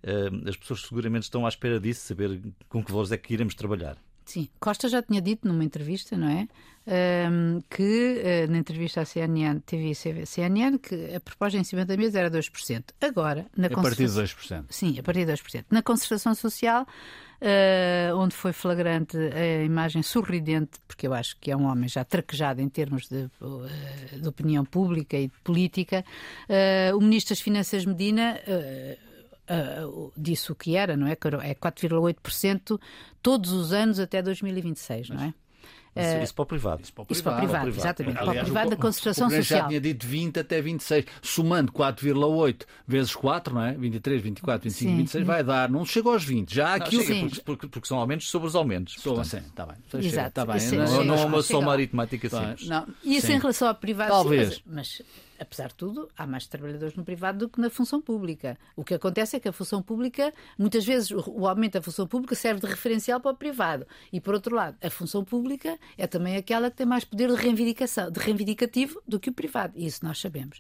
Uh, 0.04 0.50
as 0.50 0.56
pessoas 0.56 0.82
seguramente 0.82 1.24
estão 1.24 1.46
à 1.46 1.50
espera 1.50 1.80
disso, 1.80 2.02
saber 2.02 2.42
com 2.68 2.84
que 2.84 2.92
valores 2.92 3.12
é 3.12 3.18
que 3.18 3.34
iremos 3.34 3.54
trabalhar. 3.54 3.98
Sim, 4.26 4.50
Costa 4.60 4.90
já 4.90 5.02
tinha 5.04 5.22
dito 5.22 5.48
numa 5.48 5.64
entrevista, 5.64 6.18
não 6.18 6.28
é? 6.28 6.48
Um, 6.88 7.62
que 7.68 8.22
uh, 8.22 8.52
na 8.52 8.60
entrevista 8.60 9.02
à 9.02 9.06
CNN, 9.06 9.60
TV 9.60 9.92
e 9.92 10.26
CNN, 10.26 10.78
que 10.78 11.16
a 11.16 11.20
proposta 11.20 11.58
em 11.58 11.64
cima 11.64 11.84
da 11.84 11.98
mesa 11.98 12.20
era 12.20 12.30
2%. 12.30 12.84
Agora, 13.02 13.48
na 13.58 13.68
a 13.68 13.70
partir 13.72 14.06
de 14.08 14.14
2%. 14.14 14.66
Sim, 14.70 15.00
a 15.00 15.04
partir 15.04 15.26
de 15.26 15.32
2%. 15.32 15.66
Na 15.72 15.82
concertação 15.82 16.36
social, 16.36 16.84
uh, 16.84 18.16
onde 18.18 18.36
foi 18.36 18.54
flagrante 18.54 19.18
a 19.18 19.64
imagem 19.64 20.04
sorridente, 20.04 20.80
porque 20.88 21.08
eu 21.08 21.14
acho 21.14 21.38
que 21.40 21.50
é 21.50 21.58
um 21.58 21.66
homem 21.66 21.90
já 21.90 22.04
traquejado 22.04 22.62
em 22.62 22.70
termos 22.70 23.08
de, 23.08 23.30
uh, 23.42 24.20
de 24.22 24.28
opinião 24.28 24.64
pública 24.64 25.18
e 25.18 25.28
de 25.28 25.40
política, 25.44 26.06
o 26.96 27.00
Ministro 27.00 27.34
das 27.34 27.42
Finanças 27.42 27.86
Medina. 27.86 28.40
Uh, 29.48 30.12
disse 30.18 30.52
o 30.52 30.56
que 30.56 30.76
era, 30.76 30.98
não 30.98 31.06
é? 31.06 31.12
É 31.12 31.54
4,8% 31.54 32.80
todos 33.22 33.52
os 33.52 33.72
anos 33.72 34.00
até 34.00 34.22
2026, 34.22 35.10
não 35.10 35.22
é? 35.22 35.34
Isso, 35.96 36.24
isso, 36.24 36.36
para 36.36 36.44
o 36.44 36.46
privado. 36.46 36.82
Isso 36.82 36.92
para 36.92 37.04
o 37.04 37.06
privado, 37.06 37.14
isso 37.14 37.24
para 37.24 37.32
o 37.32 37.38
privado, 37.38 37.52
para 37.52 37.60
o 37.60 37.64
privado. 37.64 37.88
exatamente. 37.88 38.18
Aliás, 38.18 38.36
para 38.36 38.42
o 38.42 38.46
privado 38.46 38.70
da 38.72 38.76
concentração 38.76 39.30
social. 39.30 39.62
já 39.62 39.68
tinha 39.68 39.80
dito 39.80 40.06
20 40.06 40.40
até 40.42 40.62
26, 40.62 41.06
somando 41.22 41.72
4,8 41.72 42.64
vezes 42.86 43.16
4, 43.16 43.54
não 43.54 43.62
é? 43.62 43.74
23, 43.74 44.22
24, 44.22 44.64
25, 44.70 44.92
sim. 44.92 44.98
26, 44.98 45.26
vai 45.26 45.44
dar, 45.44 45.70
não 45.70 45.86
chegou 45.86 46.12
aos 46.12 46.26
20. 46.26 46.54
Já 46.54 46.76
aquilo. 46.76 47.02
Não, 47.02 47.30
porque, 47.30 47.42
porque, 47.42 47.68
porque, 47.68 47.88
são 47.88 47.98
aumentos 47.98 48.30
sobre 48.30 48.50
os 48.50 48.56
aumentos. 48.56 48.96
Sou 49.00 49.18
assim, 49.22 49.38
está 49.38 49.66
bem. 49.66 49.78
Exato. 50.04 50.28
Está 50.28 50.46
bem. 50.46 50.62
Não, 50.72 51.04
não 51.06 51.16
é 51.16 51.26
uma 51.26 51.42
soma 51.42 51.72
aritmética 51.72 52.30
simples. 52.30 52.68
Não. 52.68 52.86
Isso 53.02 53.28
sim. 53.28 53.34
em 53.34 53.40
relação 53.40 53.70
ao 53.70 53.76
privado, 53.76 54.12
Talvez. 54.12 54.56
Sim, 54.56 54.62
mas, 54.66 54.76
mas 55.00 55.25
apesar 55.40 55.68
de 55.68 55.76
tudo, 55.76 56.10
há 56.18 56.26
mais 56.26 56.48
trabalhadores 56.48 56.96
no 56.96 57.04
privado 57.04 57.40
do 57.40 57.50
que 57.50 57.60
na 57.60 57.70
função 57.70 58.02
pública. 58.02 58.58
O 58.76 58.84
que 58.84 58.94
acontece 58.94 59.36
é 59.36 59.40
que 59.40 59.48
a 59.48 59.54
função 59.54 59.82
pública, 59.82 60.34
muitas 60.58 60.86
vezes, 60.86 61.12
o 61.12 61.48
aumento 61.48 61.74
da 61.74 61.82
função 61.82 62.08
pública 62.08 62.36
serve 62.36 62.62
de 62.62 62.68
referencial 62.68 63.20
para 63.20 63.32
o 63.32 63.36
privado. 63.36 63.86
E, 64.12 64.20
por 64.20 64.34
outro 64.34 64.56
lado, 64.56 64.78
a 64.82 64.90
função 64.90 65.24
pública 65.24 65.78
é 65.98 66.08
também 66.08 66.36
aquela 66.36 66.70
que 66.70 66.78
tem 66.78 66.86
mais 66.86 67.04
poder 67.04 67.30
de 67.30 67.36
reivindicação, 67.36 68.12
de 68.12 68.20
reivindicativo 68.20 69.02
do 69.08 69.20
que 69.20 69.30
o 69.30 69.34
privado. 69.34 69.74
Isso 69.76 70.04
nós 70.04 70.20
sabemos. 70.20 70.60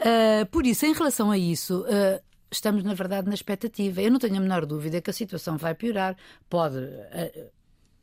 Uh, 0.00 0.46
por 0.50 0.66
isso, 0.66 0.86
em 0.86 0.92
relação 0.92 1.30
a 1.30 1.38
isso. 1.38 1.82
Uh, 1.82 2.22
estamos, 2.50 2.84
na 2.84 2.94
verdade, 2.94 3.28
na 3.28 3.34
expectativa. 3.34 4.02
Eu 4.02 4.10
não 4.10 4.18
tenho 4.18 4.36
a 4.36 4.40
menor 4.40 4.66
dúvida 4.66 5.00
que 5.00 5.10
a 5.10 5.12
situação 5.12 5.56
vai 5.56 5.74
piorar. 5.74 6.16
Pode. 6.48 6.76
Uh, 6.76 7.61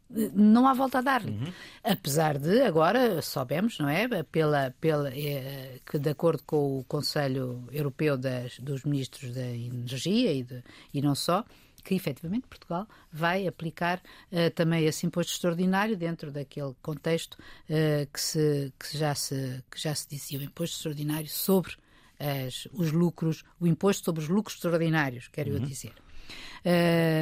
não 0.09 0.67
há 0.67 0.73
volta 0.73 0.97
a 0.97 1.01
dar-lhe. 1.01 1.31
Uhum. 1.31 1.53
Apesar 1.83 2.37
de, 2.37 2.61
agora, 2.61 3.21
soubemos, 3.21 3.77
não 3.77 3.87
é? 3.87 4.07
Pela, 4.23 4.73
pela, 4.81 5.09
é, 5.13 5.79
que, 5.85 5.99
de 5.99 6.09
acordo 6.09 6.43
com 6.43 6.79
o 6.79 6.83
Conselho 6.85 7.67
Europeu 7.71 8.17
das, 8.17 8.59
dos 8.59 8.83
Ministros 8.83 9.33
da 9.33 9.45
Energia 9.45 10.33
e, 10.33 10.43
de, 10.43 10.63
e 10.93 11.01
não 11.01 11.13
só, 11.13 11.45
que 11.83 11.93
efetivamente 11.93 12.47
Portugal 12.47 12.87
vai 13.11 13.47
aplicar 13.47 14.01
uh, 14.31 14.49
também 14.53 14.85
esse 14.85 15.05
imposto 15.05 15.31
extraordinário 15.31 15.95
dentro 15.95 16.31
daquele 16.31 16.73
contexto 16.81 17.35
uh, 17.35 18.07
que, 18.11 18.19
se, 18.19 18.73
que, 18.79 18.97
já 18.97 19.13
se, 19.15 19.63
que 19.71 19.79
já 19.79 19.93
se 19.93 20.07
dizia, 20.09 20.39
o 20.39 20.43
imposto 20.43 20.75
extraordinário 20.75 21.29
sobre 21.29 21.73
as, 22.19 22.67
os 22.73 22.91
lucros, 22.91 23.43
o 23.59 23.67
imposto 23.67 24.05
sobre 24.05 24.21
os 24.21 24.27
lucros 24.27 24.55
extraordinários, 24.55 25.27
quero 25.29 25.51
uhum. 25.51 25.57
eu 25.57 25.61
dizer 25.61 25.93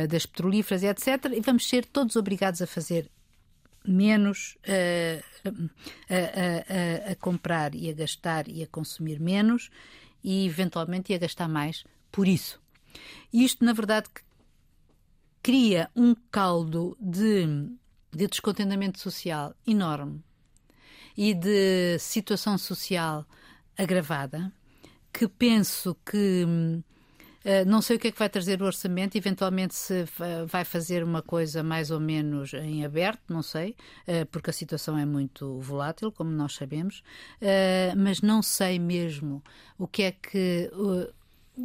das 0.10 0.26
petrolíferas, 0.26 0.84
etc. 0.84 1.32
E 1.36 1.42
vamos 1.42 1.68
ser 1.68 1.86
todos 1.86 2.16
obrigados 2.16 2.62
a 2.62 2.68
fazer 2.68 3.10
menos, 3.86 4.58
uh, 4.68 5.52
a, 6.10 7.12
a, 7.12 7.16
comprar 7.16 7.74
e 7.74 7.90
a 7.90 7.94
gastar 7.94 8.48
e 8.48 8.62
a 8.62 8.68
consumir 8.68 9.20
menos 9.20 9.70
e 10.24 10.46
eventualmente 10.46 11.14
a 11.14 11.18
gastar 11.18 11.48
mais 11.48 11.86
por 12.12 12.28
isso. 12.28 12.60
Isto, 13.32 13.64
na 13.64 13.74
verdade, 13.74 14.10
cria 15.42 15.90
um 15.96 16.14
caldo 16.30 16.98
de, 17.00 17.46
de 18.12 18.28
descontentamento 18.28 19.00
social 19.00 19.56
enorme 19.66 20.22
e 21.16 21.34
de 21.34 21.98
situação 22.00 22.58
social 22.58 23.25
agravada 23.77 24.51
que 25.14 25.27
penso 25.27 25.96
que 26.05 26.46
eh, 26.46 26.84
não 27.66 27.81
sei 27.81 27.96
o 27.96 28.00
que 28.00 28.10
é 28.10 28.12
que 28.12 28.20
vai 28.20 28.29
trazer 28.29 28.62
o 28.62 28.66
orçamento, 28.66 29.18
eventualmente 29.18 29.74
se 29.74 30.05
vai 30.48 30.66
fazer 30.66 31.03
uma 31.03 31.22
coisa 31.22 31.64
mais 31.64 31.92
ou 31.92 32.00
menos 32.00 32.53
em 32.53 32.83
aberto, 32.83 33.22
não 33.29 33.42
sei, 33.42 33.75
uh, 34.07 34.25
porque 34.31 34.50
a 34.50 34.53
situação 34.53 34.98
é 34.98 35.05
muito 35.05 35.60
volátil, 35.60 36.12
como 36.12 36.29
nós 36.29 36.55
sabemos, 36.55 37.00
uh, 37.42 37.96
mas 37.96 38.22
não 38.22 38.42
sei 38.42 38.79
mesmo 38.79 39.42
o 39.77 39.88
que 39.88 40.03
é 40.03 40.12
que 40.12 40.70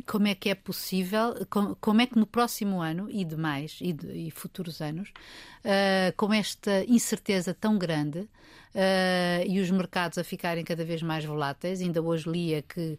como 0.07 0.27
é 0.27 0.35
que 0.35 0.49
é 0.49 0.55
possível, 0.55 1.35
como, 1.81 2.01
é 2.01 2.07
que 2.07 2.19
no 2.19 2.27
próximo 2.27 2.81
ano 2.81 3.11
e 3.11 3.25
demais, 3.25 3.79
e, 3.81 3.93
de, 3.93 4.07
e 4.11 4.31
futuros 4.31 4.81
anos, 4.81 5.11
uh, 5.11 6.17
com 6.17 6.33
esta 6.33 6.85
incerteza 6.85 7.53
tão 7.53 7.77
grande 7.77 8.21
uh, 8.21 9.47
e 9.47 9.61
os 9.61 9.71
mercados 9.71 10.17
a 10.17 10.25
ficarem 10.25 10.65
cada 10.65 10.85
vez 10.85 11.03
mais 11.03 11.25
voláteis, 11.25 11.81
ainda 11.81 12.01
hoje 12.01 12.29
lia 12.29 12.63
que 12.63 12.99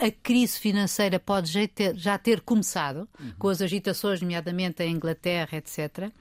a 0.00 0.10
crise 0.10 0.58
financeira 0.58 1.20
pode 1.20 1.50
já 1.50 1.68
ter, 1.68 1.94
já 1.96 2.16
ter 2.16 2.40
começado, 2.40 3.08
uhum. 3.20 3.32
com 3.38 3.48
as 3.48 3.60
agitações, 3.60 4.20
nomeadamente 4.20 4.82
em 4.82 4.92
Inglaterra, 4.92 5.58
etc., 5.58 6.08
uh, 6.08 6.12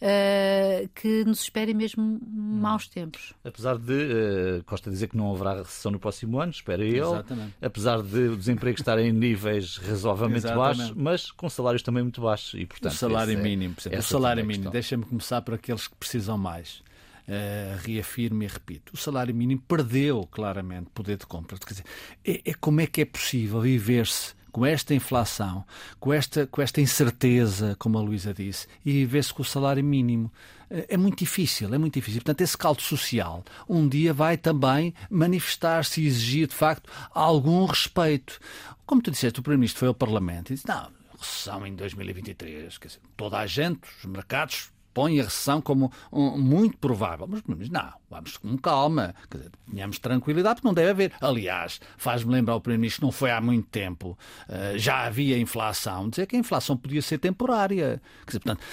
eh, 0.00 0.88
que 0.94 1.24
nos 1.24 1.42
esperem 1.42 1.74
mesmo 1.74 2.02
uhum. 2.02 2.20
maus 2.60 2.86
tempos. 2.86 3.34
Apesar 3.44 3.76
de 3.76 3.92
uh, 3.92 4.64
Costa 4.64 4.90
dizer 4.90 5.08
que 5.08 5.16
não 5.16 5.32
haverá 5.32 5.58
recessão 5.58 5.90
no 5.90 5.98
próximo 5.98 6.40
ano, 6.40 6.52
espera 6.52 6.84
eu, 6.84 7.14
Exatamente. 7.14 7.54
apesar 7.60 8.02
de 8.02 8.28
o 8.28 8.36
desemprego 8.36 8.78
estar 8.78 8.98
em 8.98 9.12
níveis 9.12 9.78
razoavelmente 9.78 10.46
baixos, 10.46 10.92
mas 10.92 11.30
com 11.30 11.48
salários 11.50 11.82
também 11.82 12.02
muito 12.02 12.20
baixos. 12.20 12.54
E, 12.54 12.66
portanto, 12.66 12.92
o 12.92 12.96
salário 12.96 13.36
é 13.36 13.42
mínimo, 13.42 13.74
por 13.74 13.80
exemplo, 13.80 13.98
o 13.98 14.02
salário 14.02 14.46
mínimo, 14.46 14.70
deixa-me 14.70 15.04
começar 15.04 15.42
por 15.42 15.54
aqueles 15.54 15.88
que 15.88 15.96
precisam 15.96 16.38
mais 16.38 16.82
uh, 17.28 17.78
reafirmo 17.84 18.42
e 18.42 18.46
repito, 18.46 18.92
o 18.94 18.96
salário 18.96 19.34
mínimo 19.34 19.62
perdeu 19.66 20.26
claramente 20.30 20.90
poder 20.94 21.16
de 21.16 21.26
compra. 21.26 21.58
Quer 21.58 21.74
dizer, 21.74 21.84
é, 22.24 22.50
é 22.50 22.54
como 22.54 22.80
é 22.80 22.86
que 22.86 23.00
é 23.00 23.04
possível 23.04 23.60
viver-se 23.60 24.34
com 24.54 24.64
esta 24.64 24.94
inflação, 24.94 25.64
com 25.98 26.12
esta, 26.12 26.46
com 26.46 26.62
esta 26.62 26.80
incerteza, 26.80 27.74
como 27.76 27.98
a 27.98 28.00
Luísa 28.00 28.32
disse, 28.32 28.68
e 28.84 28.92
viver-se 28.92 29.34
com 29.34 29.42
o 29.42 29.44
salário 29.44 29.82
mínimo. 29.82 30.32
Eh, 30.70 30.86
é 30.90 30.96
muito 30.96 31.18
difícil, 31.18 31.74
é 31.74 31.76
muito 31.76 31.94
difícil. 31.94 32.20
Portanto, 32.20 32.40
esse 32.40 32.56
caldo 32.56 32.80
social 32.80 33.42
um 33.68 33.88
dia 33.88 34.14
vai 34.14 34.36
também 34.36 34.94
manifestar-se 35.10 36.00
e 36.00 36.06
exigir, 36.06 36.46
de 36.46 36.54
facto, 36.54 36.88
algum 37.12 37.64
respeito. 37.64 38.38
Como 38.86 39.02
tu 39.02 39.10
disseste, 39.10 39.40
o 39.40 39.42
Primeiro-Ministro 39.42 39.80
foi 39.80 39.88
ao 39.88 39.94
Parlamento 39.94 40.52
e 40.52 40.54
disse: 40.54 40.68
não, 40.68 40.88
recessão 41.18 41.66
em 41.66 41.74
2023, 41.74 42.78
quer 42.78 42.86
dizer, 42.86 43.00
toda 43.16 43.38
a 43.38 43.46
gente, 43.46 43.80
os 43.98 44.04
mercados 44.04 44.70
põe 44.94 45.20
a 45.20 45.24
recessão 45.24 45.60
como 45.60 45.92
um, 46.12 46.38
muito 46.38 46.78
provável. 46.78 47.26
Mas, 47.28 47.42
mas, 47.46 47.68
não, 47.68 47.92
vamos 48.08 48.36
com 48.36 48.56
calma, 48.56 49.14
quer 49.30 49.38
dizer, 49.38 49.50
tenhamos 49.70 49.98
tranquilidade, 49.98 50.56
porque 50.56 50.68
não 50.68 50.74
deve 50.74 50.90
haver. 50.90 51.12
Aliás, 51.20 51.80
faz-me 51.98 52.32
lembrar 52.32 52.54
o 52.54 52.60
Primeiro-Ministro 52.60 53.04
não 53.04 53.12
foi 53.12 53.30
há 53.30 53.40
muito 53.40 53.68
tempo, 53.68 54.16
uh, 54.48 54.78
já 54.78 55.04
havia 55.04 55.36
inflação, 55.38 56.08
dizer 56.08 56.26
que 56.26 56.36
a 56.36 56.38
inflação 56.38 56.76
podia 56.76 57.02
ser 57.02 57.18
temporária. 57.18 58.00
Quer 58.24 58.26
dizer, 58.26 58.40
portanto, 58.40 58.64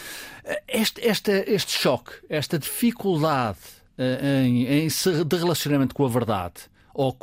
eh, 0.43 0.63
este, 0.67 1.01
este, 1.01 1.31
este 1.47 1.71
choque, 1.71 2.13
esta 2.29 2.59
dificuldade 2.59 3.59
uh, 3.97 4.45
em, 4.45 4.65
em, 4.65 4.87
de 4.87 5.35
relacionamento 5.35 5.95
com 5.95 6.05
a 6.05 6.09
verdade, 6.09 6.70
ou 6.93 7.13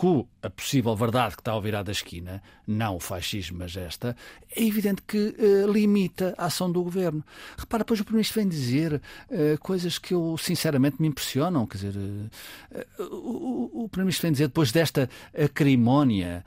a 0.43 0.49
possível 0.49 0.95
verdade 0.95 1.35
que 1.35 1.41
está 1.41 1.53
ao 1.53 1.61
virar 1.61 1.83
da 1.83 1.93
esquina, 1.93 2.43
não 2.67 2.97
o 2.97 3.01
fascismo, 3.01 3.59
mas 3.59 3.77
esta, 3.77 4.17
é 4.55 4.63
evidente 4.63 5.03
que 5.03 5.35
uh, 5.39 5.71
limita 5.71 6.35
a 6.39 6.47
ação 6.47 6.71
do 6.71 6.83
governo. 6.83 7.25
Repara, 7.57 7.83
depois 7.83 8.01
o 8.01 8.05
Primeiro-Ministro 8.05 8.41
vem 8.41 8.49
dizer 8.49 8.95
uh, 8.95 9.59
coisas 9.61 9.99
que 9.99 10.15
eu 10.15 10.37
sinceramente 10.39 10.97
me 11.01 11.09
impressionam. 11.09 11.67
Quer 11.67 11.79
dizer, 11.79 11.97
uh, 11.97 13.03
o, 13.03 13.85
o 13.85 13.89
Primeiro-Ministro 13.89 14.23
vem 14.23 14.33
dizer, 14.33 14.47
depois 14.47 14.71
desta 14.71 15.09
acrimónia 15.37 16.45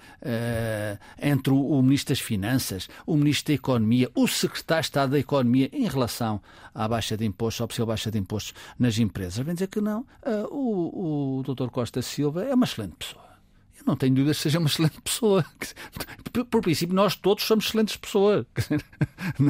entre 1.22 1.54
o, 1.54 1.58
o, 1.58 1.82
Ministro 1.82 2.14
das 2.14 2.22
Finanças, 2.22 2.88
o 3.06 3.16
Ministro 3.16 3.48
da 3.48 3.56
Economia, 3.56 4.10
o 4.16 4.28
Secretário 4.28 4.82
de 4.82 4.88
Estado 4.88 5.12
da 5.12 5.20
Economia 5.20 5.70
em 5.74 5.88
relação 5.88 6.42
à 6.74 6.88
baixa 6.88 7.18
de 7.18 7.26
impostos, 7.26 7.62
à 7.62 7.68
possível 7.68 7.86
baixa 7.88 8.10
de 8.10 8.18
impostos 8.18 8.54
nas 8.80 8.98
empresas, 8.98 9.44
vem 9.46 9.54
dizer 9.54 9.68
que 9.68 9.82
não. 9.82 10.06
o, 10.50 11.40
o 11.40 11.44
Dr. 11.44 11.70
Costa 11.70 12.02
Silva 12.02 12.46
é 12.46 12.54
uma 12.54 12.66
excelente 12.66 12.96
pessoa. 12.96 13.11
Eu 13.82 13.88
não 13.88 13.96
tenho 13.96 14.14
dúvidas 14.14 14.38
que 14.38 14.44
seja 14.44 14.60
uma 14.60 14.68
excelente 14.68 15.02
pessoa. 15.02 15.44
Por 16.50 16.62
princípio, 16.62 16.96
nós 16.96 17.16
todos 17.16 17.44
somos 17.44 17.66
excelentes 17.66 17.98
pessoas. 17.98 18.46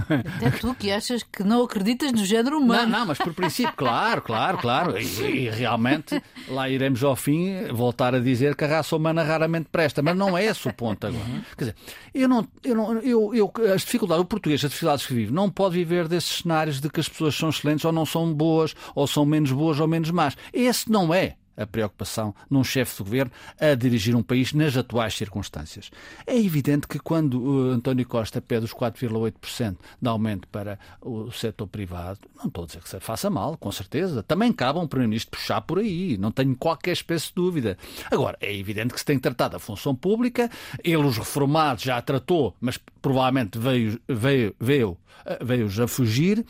É? 0.10 0.48
Até 0.48 0.58
tu 0.58 0.76
que 0.76 0.92
achas 0.92 1.24
que 1.24 1.44
não 1.44 1.64
acreditas 1.64 2.12
no 2.12 2.26
género 2.26 2.58
humano. 2.58 2.90
Não, 2.90 3.00
não, 3.00 3.06
mas 3.08 3.18
por 3.18 3.34
princípio, 3.34 3.74
claro, 3.74 4.22
claro, 4.22 4.58
claro. 4.58 4.98
E, 4.98 5.04
e, 5.04 5.50
realmente 5.50 6.22
lá 6.48 6.70
iremos 6.70 7.04
ao 7.04 7.16
fim 7.16 7.68
voltar 7.72 8.14
a 8.14 8.20
dizer 8.20 8.56
que 8.56 8.66
a 8.66 8.68
raça 8.68 8.96
humana 8.96 9.24
raramente 9.24 9.70
presta. 9.72 10.02
Mas 10.02 10.16
não 10.16 10.38
é 10.38 10.46
esse 10.46 10.68
o 10.68 10.74
ponto 10.74 11.08
agora. 11.08 11.24
Uhum. 11.24 11.42
Quer 11.58 11.66
dizer, 11.66 11.76
eu 12.14 12.28
não, 12.28 12.48
eu 12.64 12.76
não, 12.76 13.00
eu, 13.00 13.34
eu, 13.34 13.52
as 13.74 13.82
dificuldades, 13.82 14.24
o 14.24 14.28
português, 14.28 14.64
as 14.64 14.72
dificuldades 14.72 15.06
que 15.06 15.14
vive, 15.14 15.32
não 15.32 15.50
pode 15.50 15.76
viver 15.76 16.08
desses 16.08 16.40
cenários 16.40 16.82
de 16.82 16.90
que 16.90 17.00
as 17.00 17.08
pessoas 17.08 17.36
são 17.36 17.50
excelentes 17.50 17.86
ou 17.86 17.92
não 17.92 18.06
são 18.06 18.34
boas, 18.34 18.76
ou 18.94 19.08
são 19.08 19.26
menos 19.26 19.52
boas 19.52 19.80
ou 19.80 19.88
menos 19.88 20.12
más. 20.12 20.36
Esse 20.54 20.92
não 20.92 21.14
é 21.14 21.36
a 21.62 21.68
preocupação 21.68 22.34
num 22.50 22.64
chefe 22.64 22.98
de 22.98 23.04
governo 23.04 23.32
a 23.60 23.76
dirigir 23.76 24.16
um 24.16 24.24
país 24.24 24.54
nas 24.54 24.76
atuais 24.76 25.14
circunstâncias. 25.14 25.92
É 26.26 26.38
evidente 26.38 26.88
que 26.88 27.00
quando 27.00 27.42
uh, 27.42 27.72
António 27.72 28.08
Costa 28.08 28.42
pede 28.42 28.66
os 28.66 28.74
4,8% 28.74 29.78
de 30.02 30.10
aumento 30.10 30.48
para 30.48 30.80
o 31.02 31.32
setor 31.32 31.68
privado, 31.68 32.20
não 32.36 32.48
estou 32.48 32.64
a 32.64 32.68
dizer 32.68 32.82
que 32.82 32.90
se 32.90 33.00
faça 33.00 33.30
mal, 33.30 33.58
com 33.58 33.72
certeza. 33.72 34.24
Também 34.24 34.52
cabe 34.52 34.80
um 34.80 34.88
Primeiro-Ministro 34.88 35.32
puxar 35.32 35.62
por 35.62 35.80
aí, 35.80 36.18
não 36.18 36.32
tenho 36.32 36.56
qualquer 36.56 36.92
espécie 36.92 37.28
de 37.28 37.36
dúvida. 37.36 37.78
Agora, 38.10 38.38
é 38.42 38.54
evidente 38.56 38.94
que 38.94 39.00
se 39.00 39.06
tem 39.06 39.20
tratado 39.20 39.56
a 39.56 39.60
função 39.60 39.96
pública, 39.96 40.50
ele 40.84 40.98
os 40.98 41.18
reformados 41.18 41.84
já 41.84 42.02
tratou, 42.02 42.56
mas 42.60 42.80
provavelmente 43.02 43.58
veio, 43.58 44.00
veio, 44.08 44.56
veio, 44.60 44.98
veio 45.42 45.70
já 45.70 45.88
fugir. 45.88 46.46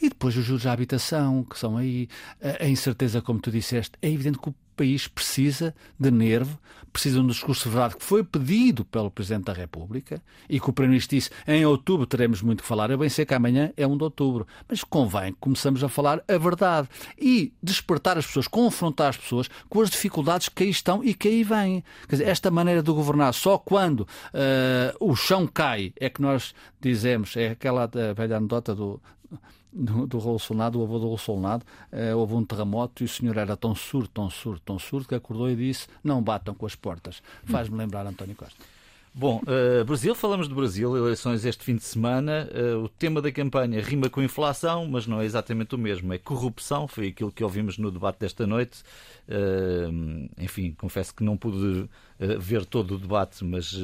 E 0.00 0.08
depois 0.08 0.36
os 0.36 0.44
juros 0.44 0.64
da 0.64 0.72
habitação, 0.72 1.44
que 1.44 1.58
são 1.58 1.76
aí 1.76 2.08
a 2.58 2.66
incerteza, 2.66 3.20
como 3.20 3.40
tu 3.40 3.50
disseste. 3.50 3.92
É 4.00 4.08
evidente 4.08 4.38
que 4.38 4.48
o 4.48 4.54
país 4.80 5.06
precisa 5.06 5.74
de 5.98 6.10
nervo, 6.10 6.58
precisa 6.90 7.18
de 7.18 7.22
um 7.22 7.26
discurso 7.26 7.64
de 7.64 7.74
verdade 7.74 7.96
que 7.96 8.04
foi 8.04 8.24
pedido 8.24 8.82
pelo 8.82 9.10
Presidente 9.10 9.44
da 9.44 9.52
República 9.52 10.22
e 10.48 10.58
que 10.58 10.70
o 10.70 10.72
Primeiro-Ministro 10.72 11.16
disse 11.18 11.30
em 11.46 11.66
outubro 11.66 12.06
teremos 12.06 12.40
muito 12.40 12.62
que 12.62 12.68
falar. 12.68 12.90
Eu 12.90 12.96
bem 12.96 13.10
sei 13.10 13.26
que 13.26 13.34
amanhã 13.34 13.74
é 13.76 13.86
1 13.86 13.96
de 13.98 14.04
outubro, 14.04 14.46
mas 14.66 14.82
convém 14.82 15.34
que 15.34 15.38
começamos 15.38 15.84
a 15.84 15.88
falar 15.90 16.24
a 16.26 16.38
verdade 16.38 16.88
e 17.18 17.52
despertar 17.62 18.16
as 18.16 18.26
pessoas, 18.26 18.48
confrontar 18.48 19.10
as 19.10 19.18
pessoas 19.18 19.50
com 19.68 19.82
as 19.82 19.90
dificuldades 19.90 20.48
que 20.48 20.62
aí 20.62 20.70
estão 20.70 21.04
e 21.04 21.12
que 21.12 21.28
aí 21.28 21.44
vêm. 21.44 21.84
Quer 22.08 22.16
dizer, 22.16 22.28
esta 22.28 22.50
maneira 22.50 22.82
de 22.82 22.90
governar 22.90 23.34
só 23.34 23.58
quando 23.58 24.00
uh, 24.00 24.08
o 24.98 25.14
chão 25.14 25.46
cai 25.46 25.92
é 26.00 26.08
que 26.08 26.22
nós 26.22 26.54
dizemos, 26.80 27.36
é 27.36 27.50
aquela 27.50 27.86
velha 28.16 28.38
anedota 28.38 28.74
do 28.74 28.98
do, 29.72 30.06
do 30.06 30.18
Raul 30.18 30.38
Solnado, 30.38 30.80
o 30.80 30.82
avô 30.82 30.98
do 30.98 31.06
Raul 31.06 31.18
Solnado, 31.18 31.64
eh, 31.92 32.14
houve 32.14 32.34
um 32.34 32.44
terremoto 32.44 33.02
e 33.02 33.06
o 33.06 33.08
senhor 33.08 33.36
era 33.36 33.56
tão 33.56 33.74
surdo, 33.74 34.08
tão 34.08 34.28
surdo, 34.30 34.60
tão 34.64 34.78
surdo, 34.78 35.08
que 35.08 35.14
acordou 35.14 35.50
e 35.50 35.56
disse: 35.56 35.86
Não 36.02 36.22
batam 36.22 36.54
com 36.54 36.66
as 36.66 36.74
portas. 36.74 37.22
Faz-me 37.44 37.76
lembrar 37.76 38.06
António 38.06 38.34
Costa. 38.34 38.64
Bom, 39.12 39.42
uh, 39.42 39.84
Brasil, 39.84 40.14
falamos 40.14 40.46
do 40.46 40.54
Brasil, 40.54 40.96
eleições 40.96 41.44
este 41.44 41.64
fim 41.64 41.74
de 41.74 41.82
semana. 41.82 42.48
Uh, 42.54 42.84
o 42.84 42.88
tema 42.88 43.20
da 43.20 43.32
campanha 43.32 43.82
rima 43.82 44.08
com 44.08 44.22
inflação, 44.22 44.86
mas 44.86 45.04
não 45.04 45.20
é 45.20 45.24
exatamente 45.24 45.74
o 45.74 45.78
mesmo. 45.78 46.12
É 46.12 46.18
corrupção, 46.18 46.86
foi 46.86 47.08
aquilo 47.08 47.32
que 47.32 47.42
ouvimos 47.42 47.76
no 47.76 47.90
debate 47.90 48.20
desta 48.20 48.46
noite. 48.46 48.84
Uh, 49.28 50.30
enfim, 50.38 50.72
confesso 50.78 51.12
que 51.12 51.24
não 51.24 51.36
pude 51.36 51.88
ver 52.38 52.66
todo 52.66 52.96
o 52.96 52.98
debate, 52.98 53.42
mas 53.42 53.74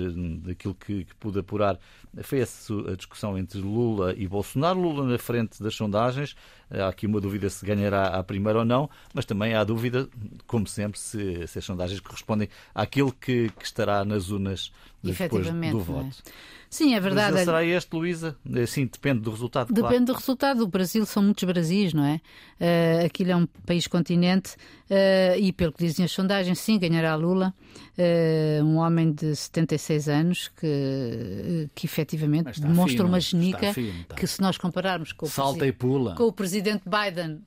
daquilo 0.43 0.75
que, 0.75 1.07
que 1.07 1.15
pude 1.15 1.39
apurar, 1.39 1.79
foi 2.23 2.41
essa 2.41 2.75
a 2.93 2.95
discussão 2.95 3.39
entre 3.39 3.59
Lula 3.59 4.15
e 4.15 4.29
Bolsonaro. 4.29 4.79
Lula 4.79 5.07
na 5.11 5.19
frente 5.19 5.62
das 5.62 5.75
sondagens. 5.75 6.37
Há 6.71 6.89
aqui 6.89 7.07
uma 7.07 7.19
dúvida 7.19 7.49
se 7.49 7.65
ganhará 7.65 8.09
a 8.09 8.23
primeira 8.23 8.59
ou 8.59 8.65
não, 8.65 8.91
mas 9.15 9.25
também 9.25 9.55
há 9.55 9.65
dúvida, 9.65 10.07
como 10.47 10.67
sempre, 10.67 10.99
se, 10.99 11.47
se 11.47 11.59
as 11.59 11.65
sondagens 11.65 11.99
correspondem 11.99 12.49
àquilo 12.75 13.11
que, 13.11 13.51
que 13.59 13.65
estará 13.65 14.05
nas 14.05 14.29
urnas 14.29 14.71
depois 15.12 15.51
do 15.51 15.64
é? 15.64 15.73
voto. 15.73 16.23
Sim, 16.69 16.95
é 16.95 17.01
verdade. 17.01 17.33
Brasil 17.33 17.45
será 17.47 17.64
este, 17.64 17.97
Luísa? 17.97 18.37
Sim, 18.66 18.87
depende 18.87 19.21
do 19.21 19.31
resultado. 19.31 19.69
Depende 19.69 19.88
claro. 19.88 20.05
do 20.05 20.12
resultado. 20.12 20.62
O 20.62 20.66
Brasil 20.66 21.07
são 21.07 21.23
muitos 21.23 21.45
Brasis, 21.45 21.95
não 21.95 22.05
é? 22.05 22.21
Uh, 22.61 23.07
aquilo 23.07 23.31
é 23.31 23.37
um 23.37 23.47
país-continente 23.64 24.57
uh, 24.90 25.38
e, 25.38 25.53
pelo 25.53 25.73
que 25.73 25.85
dizem 25.85 26.05
as 26.05 26.12
sondagens, 26.12 26.59
sim, 26.59 26.79
ganhará 26.79 27.14
Lula. 27.14 27.55
Uh, 27.97 28.64
um 28.64 28.77
homem 28.77 29.12
de 29.12 29.35
76 29.35 30.09
anos 30.09 30.49
que, 30.49 31.71
que 31.75 31.87
efetivamente 31.87 32.61
demonstra 32.61 32.99
fino, 32.99 33.09
uma 33.09 33.21
genica 33.21 33.73
fino, 33.73 34.05
que, 34.14 34.27
se 34.27 34.40
nós 34.40 34.59
compararmos 34.59 35.12
com 35.12 35.27
o, 35.27 35.29
Salta 35.29 35.66
e 35.66 35.73
pula. 35.73 36.14
com 36.14 36.25
o 36.25 36.33
presidente 36.33 36.83
Biden 36.85 37.40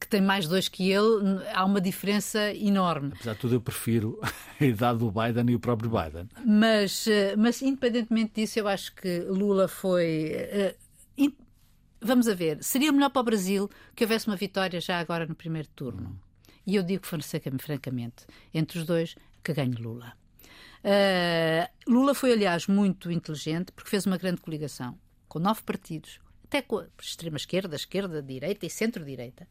que 0.00 0.08
tem 0.08 0.20
mais 0.20 0.46
dois 0.46 0.68
que 0.68 0.90
ele, 0.90 1.42
há 1.52 1.64
uma 1.64 1.80
diferença 1.80 2.52
enorme. 2.52 3.12
Apesar 3.14 3.34
de 3.34 3.38
tudo, 3.38 3.54
eu 3.54 3.60
prefiro 3.60 4.20
a 4.60 4.64
idade 4.64 4.98
do 4.98 5.10
Biden 5.10 5.50
e 5.50 5.54
o 5.54 5.60
próprio 5.60 5.90
Biden. 5.90 6.28
Mas, 6.44 7.06
eh, 7.06 7.34
mas 7.36 7.62
independentemente 7.62 8.34
disso, 8.34 8.58
eu 8.58 8.68
acho 8.68 8.94
que 8.94 9.20
Lula 9.20 9.68
foi. 9.68 10.32
Eh, 10.34 10.76
vamos 12.04 12.28
a 12.28 12.34
ver, 12.34 12.62
seria 12.62 12.92
melhor 12.92 13.08
para 13.08 13.20
o 13.20 13.24
Brasil 13.24 13.70
que 13.96 14.04
houvesse 14.04 14.26
uma 14.26 14.36
vitória 14.36 14.78
já 14.80 15.00
agora 15.00 15.26
no 15.26 15.34
primeiro 15.34 15.68
turno. 15.68 16.20
E 16.66 16.76
eu 16.76 16.82
digo 16.82 17.04
francamente, 17.06 18.26
entre 18.52 18.78
os 18.78 18.84
dois, 18.84 19.16
que 19.42 19.52
ganhe 19.52 19.74
Lula. 19.74 20.12
Uh, 20.84 21.90
Lula 21.90 22.14
foi, 22.14 22.32
aliás, 22.32 22.66
muito 22.66 23.10
inteligente 23.10 23.72
porque 23.72 23.88
fez 23.88 24.04
uma 24.04 24.18
grande 24.18 24.40
coligação 24.42 24.98
com 25.28 25.38
nove 25.38 25.62
partidos, 25.62 26.20
até 26.54 26.62
com 26.62 26.78
a 26.78 26.86
extrema-esquerda, 27.00 27.74
esquerda, 27.74 28.22
direita 28.22 28.64
e 28.64 28.70
centro-direita. 28.70 29.48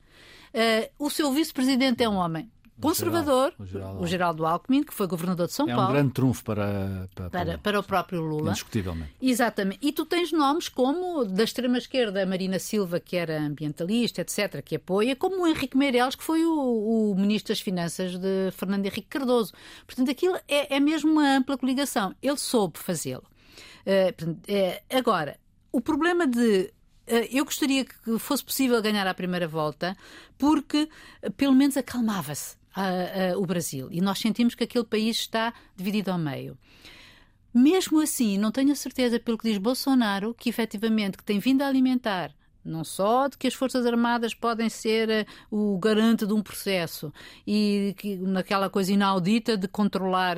Uh, 0.53 1.05
o 1.05 1.09
seu 1.09 1.31
vice-presidente 1.33 2.01
é 2.01 2.07
um 2.07 2.15
homem 2.15 2.49
conservador, 2.79 3.53
o 3.59 3.65
Geraldo, 3.65 4.01
o 4.01 4.07
Geraldo 4.07 4.45
Alckmin, 4.45 4.83
que 4.83 4.93
foi 4.93 5.05
governador 5.05 5.47
de 5.47 5.53
São 5.53 5.69
é 5.69 5.75
Paulo. 5.75 5.89
É 5.89 5.89
um 5.89 5.93
grande 5.93 6.13
trunfo 6.13 6.43
para, 6.43 7.07
para, 7.13 7.29
para, 7.29 7.57
para, 7.57 7.79
o 7.79 7.83
próprio 7.83 8.21
Lula. 8.21 8.49
Indiscutivelmente. 8.49 9.13
Exatamente. 9.21 9.79
E 9.81 9.91
tu 9.91 10.05
tens 10.05 10.31
nomes 10.31 10.69
como 10.69 11.23
da 11.23 11.43
extrema-esquerda, 11.43 12.25
Marina 12.25 12.57
Silva, 12.57 12.99
que 12.99 13.15
era 13.15 13.39
ambientalista, 13.39 14.21
etc., 14.21 14.61
que 14.63 14.77
apoia, 14.77 15.15
como 15.15 15.43
o 15.43 15.47
Henrique 15.47 15.77
Meirelles, 15.77 16.15
que 16.15 16.23
foi 16.23 16.43
o, 16.45 17.11
o 17.11 17.15
ministro 17.15 17.53
das 17.53 17.61
Finanças 17.61 18.17
de 18.17 18.49
Fernando 18.51 18.85
Henrique 18.85 19.07
Cardoso. 19.07 19.53
Portanto, 19.85 20.09
aquilo 20.09 20.35
é, 20.47 20.75
é 20.75 20.79
mesmo 20.79 21.11
uma 21.11 21.37
ampla 21.37 21.57
coligação. 21.57 22.15
Ele 22.21 22.37
soube 22.37 22.79
fazê-lo. 22.79 23.23
Uh, 23.85 24.97
agora, 24.97 25.37
o 25.71 25.81
problema 25.81 26.27
de 26.27 26.71
eu 27.07 27.43
gostaria 27.43 27.85
que 27.85 28.17
fosse 28.19 28.43
possível 28.43 28.81
ganhar 28.81 29.05
a 29.07 29.13
primeira 29.13 29.47
volta, 29.47 29.95
porque 30.37 30.89
eh, 31.21 31.29
pelo 31.29 31.53
menos 31.53 31.75
acalmava-se 31.75 32.55
uh, 32.77 33.35
uh, 33.35 33.41
o 33.41 33.45
Brasil. 33.45 33.89
E 33.91 34.01
nós 34.01 34.19
sentimos 34.19 34.55
que 34.55 34.63
aquele 34.63 34.85
país 34.85 35.17
está 35.17 35.53
dividido 35.75 36.11
ao 36.11 36.17
meio. 36.17 36.57
Mesmo 37.53 38.01
assim, 38.01 38.37
não 38.37 38.51
tenho 38.51 38.71
a 38.71 38.75
certeza, 38.75 39.19
pelo 39.19 39.37
que 39.37 39.49
diz 39.49 39.57
Bolsonaro, 39.57 40.33
que 40.33 40.49
efetivamente 40.49 41.17
que 41.17 41.23
tem 41.23 41.39
vindo 41.39 41.61
a 41.61 41.67
alimentar 41.67 42.33
não 42.63 42.83
só 42.83 43.27
de 43.27 43.37
que 43.37 43.47
as 43.47 43.53
Forças 43.53 43.85
Armadas 43.85 44.33
podem 44.33 44.69
ser 44.69 45.27
o 45.51 45.77
garante 45.77 46.25
de 46.25 46.33
um 46.33 46.41
processo 46.41 47.13
e 47.45 47.93
que, 47.97 48.15
naquela 48.15 48.69
coisa 48.69 48.93
inaudita 48.93 49.57
de 49.57 49.67
controlar, 49.67 50.37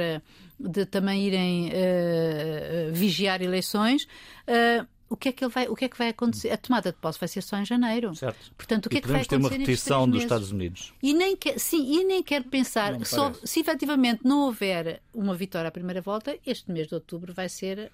de 0.59 0.85
também 0.85 1.27
irem 1.27 1.69
uh, 1.69 2.93
vigiar 2.93 3.41
eleições, 3.41 4.03
uh, 4.47 4.87
o 5.09 5.15
que 5.15 5.29
é 5.29 5.31
que 5.31 5.43
ele 5.43 5.51
vai, 5.51 5.67
o 5.67 5.75
que 5.75 5.85
é 5.85 5.89
que 5.89 5.97
vai 5.97 6.09
acontecer? 6.09 6.49
A 6.49 6.57
tomada 6.57 6.91
de 6.91 6.97
posse 6.97 7.19
vai 7.19 7.27
ser 7.27 7.41
só 7.41 7.57
em 7.57 7.65
janeiro. 7.65 8.15
Certo. 8.15 8.51
Portanto, 8.57 8.87
o 8.87 8.89
que 8.89 8.95
e 8.95 8.99
é 8.99 9.01
que 9.01 9.07
vai 9.07 9.21
acontecer? 9.21 9.29
ter 9.29 9.43
uma 9.43 9.49
repetição 9.49 10.09
dos 10.09 10.23
Estados 10.23 10.51
Unidos. 10.51 10.93
E 11.01 11.13
nem 11.13 11.35
quer, 11.35 11.59
sim, 11.59 11.99
e 11.99 12.03
nem 12.03 12.23
quero 12.23 12.45
pensar 12.45 13.05
só, 13.05 13.31
se 13.43 13.59
efetivamente 13.59 14.21
não 14.23 14.45
houver 14.45 15.01
uma 15.13 15.35
vitória 15.35 15.67
à 15.67 15.71
primeira 15.71 16.01
volta, 16.01 16.37
este 16.45 16.71
mês 16.71 16.87
de 16.87 16.95
outubro 16.95 17.33
vai 17.33 17.47
ser 17.49 17.91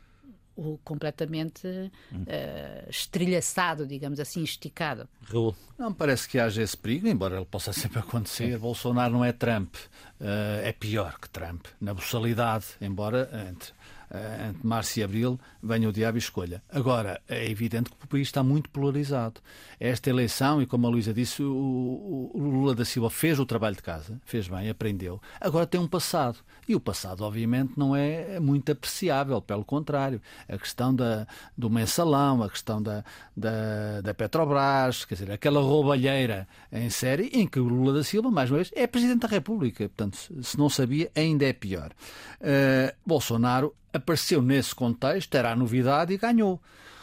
o 0.56 0.78
completamente 0.84 1.68
hum. 2.12 2.24
uh, 2.24 2.90
estrilhaçado, 2.90 3.86
digamos 3.88 4.20
assim, 4.20 4.44
esticado. 4.44 5.08
Raul. 5.24 5.56
Não 5.78 5.94
parece 5.94 6.28
que 6.28 6.40
haja 6.40 6.62
esse 6.62 6.78
perigo, 6.78 7.08
embora 7.08 7.38
ele 7.38 7.46
possa 7.46 7.74
sempre 7.74 8.00
acontecer. 8.00 8.58
Bolsonaro 8.58 9.14
não 9.14 9.26
é 9.26 9.32
Trump, 9.32 9.76
uh, 9.76 10.62
é 10.64 10.72
pior 10.72 11.20
que 11.20 11.30
Trump, 11.30 11.66
na 11.80 11.94
boçalidade, 11.94 12.66
embora 12.80 13.30
entre 13.50 13.74
entre 14.50 14.68
março 14.68 15.00
e 15.00 15.04
abril, 15.04 15.40
venha 15.64 15.88
o 15.88 15.94
diabo 15.94 16.18
e 16.18 16.20
escolha. 16.20 16.62
Agora, 16.70 17.22
é 17.30 17.50
evidente 17.50 17.90
que 17.90 18.04
o 18.04 18.08
país 18.08 18.28
está 18.28 18.44
muito 18.44 18.70
polarizado. 18.70 19.40
Esta 19.80 20.10
eleição, 20.10 20.62
e 20.62 20.66
como 20.66 20.86
a 20.86 20.90
Luísa 20.90 21.14
disse, 21.14 21.42
o, 21.42 22.32
o, 22.34 22.40
Lula 22.40 22.76
da 22.76 22.84
Silva 22.84 23.10
fez 23.10 23.40
o 23.40 23.46
trabalho 23.46 23.76
de 23.76 23.82
casa, 23.82 24.20
fez 24.26 24.48
bem, 24.48 24.70
aprendeu. 24.70 25.22
Agora 25.40 25.66
tem 25.66 25.80
um 25.80 25.88
passado. 25.88 26.40
E 26.68 26.76
o 26.76 26.80
passado, 26.80 27.24
obviamente, 27.24 27.74
não 27.78 27.96
é 27.96 28.40
muito 28.40 28.72
apreciável, 28.72 29.42
pelo 29.42 29.64
contrário. 29.64 30.22
A 30.48 30.58
questão 30.58 30.94
da, 30.94 31.26
do 31.58 31.70
mensalão, 31.70 32.44
a 32.44 32.50
questão 32.50 32.82
da, 32.82 33.04
da, 33.36 34.02
da 34.02 34.14
Petrobras, 34.14 35.06
quer 35.06 35.16
dizer, 35.16 35.32
aquela 35.32 35.62
roubalheira 35.62 36.48
em 36.72 36.90
série 36.90 37.28
em 37.34 37.48
que 37.48 37.60
o 37.60 37.64
Lula 37.64 37.94
da 37.94 38.04
Silva, 38.04 38.30
mais 38.30 38.52
uma 38.52 38.58
vez, 38.58 38.72
é 38.76 38.86
Presidente 38.86 39.22
da 39.22 39.28
República. 39.28 39.88
Portanto, 39.88 40.18
se 40.44 40.58
não 40.58 40.70
sabia, 40.70 41.10
ainda 41.16 41.46
é 41.46 41.54
pior. 41.54 41.92
Uh, 42.42 42.94
Bolsonaro 43.06 43.74
apareceu 43.94 44.42
nesse 44.42 44.74
contexto, 44.74 45.34
era 45.36 45.52
a 45.52 45.56
novidade 45.56 46.14
e 46.14 46.18
ganhou. 46.18 46.62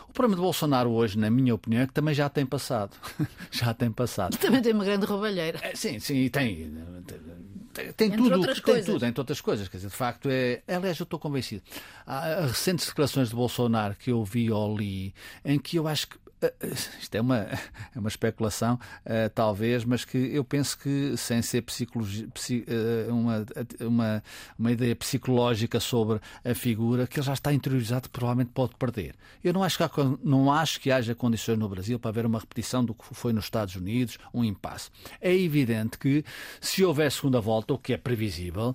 O 0.09 0.13
problema 0.13 0.37
de 0.37 0.43
Bolsonaro 0.43 0.91
hoje, 0.91 1.19
na 1.19 1.31
minha 1.31 1.55
opinião, 1.55 1.83
é 1.83 1.87
que 1.87 1.93
também 1.93 2.15
já 2.15 2.29
tem 2.29 2.47
passado. 2.47 2.97
já 3.51 3.75
tem 3.75 3.91
passado. 3.91 4.35
E 4.35 4.39
também 4.39 4.63
tem 4.63 4.73
uma 4.73 4.85
grande 4.85 5.05
roubalheira. 5.05 5.59
É, 5.63 5.75
sim, 5.75 6.01
sim, 6.01 6.29
tem. 6.29 6.73
Tem, 7.73 7.93
tem 7.93 8.11
tudo, 8.11 8.39
outras 8.39 8.61
tem 8.61 8.83
tudo, 8.83 9.05
entre 9.07 9.21
outras 9.21 9.41
coisas. 9.41 9.69
Quer 9.69 9.77
dizer, 9.77 9.89
de 9.89 9.95
facto, 9.95 10.29
é. 10.31 10.63
Aliás, 10.67 10.99
eu 10.99 11.05
estou 11.05 11.19
convencido. 11.19 11.63
Há 12.07 12.47
recentes 12.47 12.87
declarações 12.87 13.29
de 13.29 13.35
Bolsonaro 13.35 13.95
que 13.95 14.11
eu 14.11 14.25
vi 14.25 14.51
ou 14.51 14.77
li, 14.77 15.15
em 15.45 15.59
que 15.59 15.77
eu 15.77 15.87
acho 15.87 16.09
que 16.09 16.17
isto 17.01 17.15
é 17.15 17.21
uma, 17.21 17.39
é 17.95 17.99
uma 17.99 18.09
especulação, 18.09 18.75
uh, 18.75 19.31
talvez, 19.35 19.85
mas 19.85 20.05
que 20.05 20.19
eu 20.19 20.45
penso 20.45 20.79
que, 20.79 21.17
sem 21.17 21.43
ser 21.43 21.63
psicologia, 21.63 22.29
psi, 22.29 22.65
uh, 22.69 23.13
uma, 23.13 23.47
uma, 23.81 24.23
uma 24.59 24.73
ideia 24.73 24.95
psicológica 24.95 25.81
sobre 25.81 26.21
a 26.45 26.55
figura, 26.55 27.07
que 27.07 27.19
ele 27.19 27.27
já 27.27 27.33
está 27.33 27.53
interiorizado, 27.53 28.09
provavelmente 28.11 28.51
pode 28.53 28.75
perder. 28.77 29.15
Eu 29.43 29.53
não 29.53 29.63
acho, 29.63 29.77
que 29.77 29.83
há, 29.83 29.91
não 30.23 30.53
acho 30.53 30.81
que 30.81 30.91
haja 30.91 31.15
condições 31.15 31.59
no 31.59 31.69
Brasil 31.69 31.99
para 31.99 32.11
haver 32.11 32.27
uma 32.27 32.39
repetição 32.39 32.85
do 32.85 32.95
que 32.95 33.05
foi 33.15 33.33
nos 33.33 33.45
Estados 33.45 33.77
Unidos, 33.77 34.19
um 34.33 34.45
impasse. 34.45 34.91
É 35.21 35.35
evidente 35.35 35.99
que, 35.99 36.25
se 36.61 36.85
houver 36.85 37.11
segunda 37.11 37.41
volta, 37.41 37.75
o 37.75 37.79
que 37.79 37.93
é 37.93 37.97
previsível, 37.97 38.75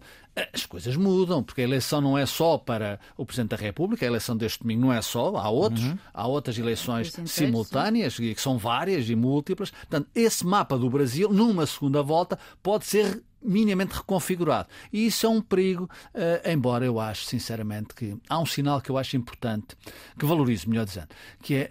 as 0.53 0.65
coisas 0.65 0.95
mudam, 0.95 1.43
porque 1.43 1.61
a 1.61 1.63
eleição 1.63 2.01
não 2.01 2.17
é 2.17 2.25
só 2.25 2.57
para 2.57 2.99
o 3.15 3.25
Presidente 3.25 3.51
da 3.51 3.57
República, 3.57 4.05
a 4.05 4.07
eleição 4.07 4.35
deste 4.35 4.59
domingo 4.61 4.81
não 4.81 4.93
é 4.93 5.01
só, 5.01 5.35
há 5.37 5.49
outros, 5.49 5.83
uhum. 5.83 5.97
há 6.13 6.27
outras 6.27 6.57
eleições 6.57 7.13
simultâneas, 7.25 8.17
que 8.17 8.35
são 8.41 8.57
várias 8.57 9.07
e 9.09 9.15
múltiplas. 9.15 9.69
Portanto, 9.69 10.09
esse 10.15 10.45
mapa 10.45 10.77
do 10.77 10.89
Brasil, 10.89 11.31
numa 11.31 11.65
segunda 11.67 12.01
volta, 12.01 12.39
pode 12.63 12.85
ser 12.85 13.21
minimamente 13.43 13.93
reconfigurado. 13.93 14.69
E 14.91 15.05
isso 15.05 15.25
é 15.25 15.29
um 15.29 15.41
perigo, 15.41 15.89
uh, 16.15 16.49
embora 16.49 16.85
eu 16.85 16.99
acho, 16.99 17.25
sinceramente, 17.25 17.93
que 17.93 18.17
há 18.27 18.39
um 18.39 18.45
sinal 18.45 18.81
que 18.81 18.89
eu 18.89 18.97
acho 18.97 19.15
importante, 19.15 19.75
que 20.17 20.25
valorizo, 20.25 20.69
melhor 20.69 20.85
dizendo, 20.85 21.09
que 21.41 21.55
é 21.55 21.69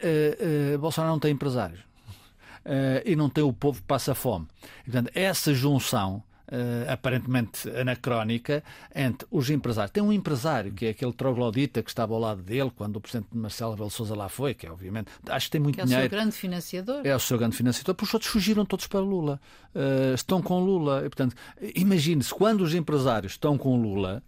uh, 0.73 0.75
uh, 0.75 0.79
Bolsonaro 0.79 1.13
não 1.13 1.19
tem 1.19 1.33
empresários. 1.33 1.81
e 3.05 3.17
não 3.17 3.29
tem 3.29 3.43
o 3.43 3.53
povo 3.53 3.81
que 3.81 3.87
passa 3.89 4.15
fome. 4.15 4.47
E, 4.83 4.91
portanto, 4.91 5.11
essa 5.15 5.53
junção 5.53 6.23
aparentemente 6.89 7.69
anacrónica 7.71 8.63
entre 8.95 9.27
os 9.31 9.49
empresários. 9.51 9.91
Tem 9.91 10.03
um 10.03 10.13
empresário, 10.13 10.73
que 10.73 10.87
é 10.87 10.91
aquele 10.91 11.13
troglodita 11.13 11.83
que 11.83 11.91
estava 11.91 12.15
ao 12.15 12.21
lado 12.21 12.43
dele 12.43 12.71
quando 12.75 12.97
o 12.97 13.01
presidente 13.01 13.29
Marcelo 13.33 13.73
Rebelo 13.73 13.91
Sousa 13.91 14.15
lá 14.15 14.29
foi, 14.29 14.55
que 14.55 14.67
é 14.67 14.71
obviamente, 14.71 15.11
acho 15.29 15.47
que 15.47 15.53
tem 15.53 15.61
muito 15.61 15.77
que 15.77 15.81
é 15.81 15.85
dinheiro. 15.85 16.05
É 16.05 16.07
o 16.07 16.11
seu 16.11 16.19
grande 16.19 16.37
financiador. 16.37 17.01
É 17.05 17.17
o 17.17 17.21
seu 17.21 17.39
grande 17.39 17.57
financiador, 17.57 17.95
porque 17.95 18.09
os 18.09 18.15
outros 18.15 18.31
fugiram 18.31 18.65
todos 18.65 18.87
para 18.87 19.01
Lula. 19.01 19.41
Uh, 19.75 20.15
estão 20.15 20.43
com 20.43 20.61
Lula. 20.61 20.99
E, 21.01 21.09
portanto, 21.09 21.35
imagine-se, 21.75 22.35
quando 22.35 22.63
os 22.63 22.75
empresários 22.75 23.33
estão 23.33 23.57
com 23.57 23.81
Lula, 23.81 24.23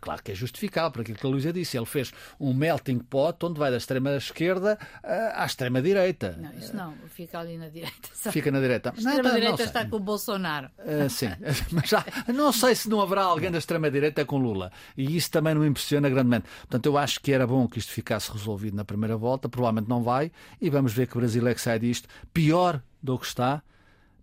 claro 0.00 0.22
que 0.22 0.32
é 0.32 0.34
justificável, 0.34 0.90
por 0.90 1.00
aquilo 1.02 1.18
que 1.18 1.26
a 1.26 1.28
Luísa 1.28 1.52
disse. 1.52 1.76
Ele 1.76 1.86
fez 1.86 2.12
um 2.38 2.52
melting 2.54 2.98
pot 2.98 3.44
onde 3.44 3.58
vai 3.58 3.70
da 3.70 3.76
extrema-esquerda 3.76 4.78
à 5.02 5.44
extrema-direita. 5.44 6.36
Não, 6.40 6.52
isso 6.54 6.76
não, 6.76 6.94
fica 7.08 7.38
ali 7.38 7.56
na 7.56 7.68
direita. 7.68 8.08
Fica 8.30 8.50
na 8.50 8.60
direita. 8.60 8.90
A 8.90 8.98
extrema-direita 8.98 9.62
está 9.62 9.86
com 9.86 9.96
o 9.96 10.00
Bolsonaro. 10.00 10.70
Uh, 10.78 11.08
sim, 11.08 11.28
mas 11.72 11.88
já, 11.88 12.04
não 12.32 12.52
sei 12.52 12.74
se 12.74 12.88
não 12.88 13.00
haverá 13.00 13.22
alguém 13.22 13.50
da 13.50 13.58
extrema-direita 13.58 14.24
com 14.24 14.38
Lula. 14.38 14.72
E 14.96 15.16
isso 15.16 15.30
também 15.30 15.54
não 15.54 15.62
me 15.62 15.68
impressiona 15.68 16.08
grandemente. 16.08 16.46
Portanto, 16.60 16.86
eu 16.86 16.98
acho 16.98 17.20
que 17.20 17.32
era 17.32 17.46
bom 17.46 17.68
que 17.68 17.78
isto 17.78 17.92
ficasse 17.92 18.30
resolvido 18.30 18.76
na 18.76 18.84
primeira 18.84 19.16
volta. 19.16 19.48
Provavelmente 19.48 19.88
não 19.88 20.02
vai. 20.02 20.30
E 20.60 20.70
vamos 20.70 20.92
ver 20.92 21.06
que 21.06 21.16
o 21.16 21.20
Brasil 21.20 21.46
é 21.46 21.54
que 21.54 21.60
sai 21.60 21.78
disto 21.78 22.08
pior 22.32 22.82
do 23.02 23.18
que 23.18 23.26
está. 23.26 23.62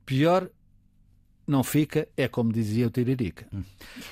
Pior 0.06 0.50
não 1.48 1.64
fica, 1.64 2.08
é 2.16 2.28
como 2.28 2.52
dizia 2.52 2.88
o 2.88 2.90
Tiririca. 2.90 3.46
Hum. 3.54 3.64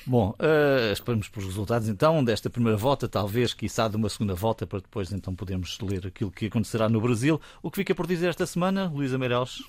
Bom, 0.06 0.36
uh, 0.40 0.92
esperamos 0.92 1.28
por 1.28 1.44
resultados 1.44 1.88
então 1.88 2.24
desta 2.24 2.50
primeira 2.50 2.78
volta, 2.78 3.08
talvez, 3.08 3.54
quiçá, 3.54 3.88
de 3.88 3.96
uma 3.96 4.10
segunda 4.10 4.36
volta, 4.36 4.68
para 4.68 4.80
depois 4.80 5.12
então 5.12 5.34
podermos 5.34 5.80
ler 5.80 6.08
aquilo 6.08 6.32
que 6.32 6.48
acontecerá 6.48 6.90
no 6.90 7.02
Brasil. 7.02 7.40
O 7.62 7.72
que 7.72 7.78
fica 7.78 7.96
por 7.96 8.06
dizer 8.06 8.28
esta 8.28 8.46
semana, 8.46 8.92
Luísa 8.94 9.18
Meireles? 9.18 9.64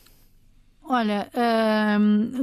Olha, 0.92 1.30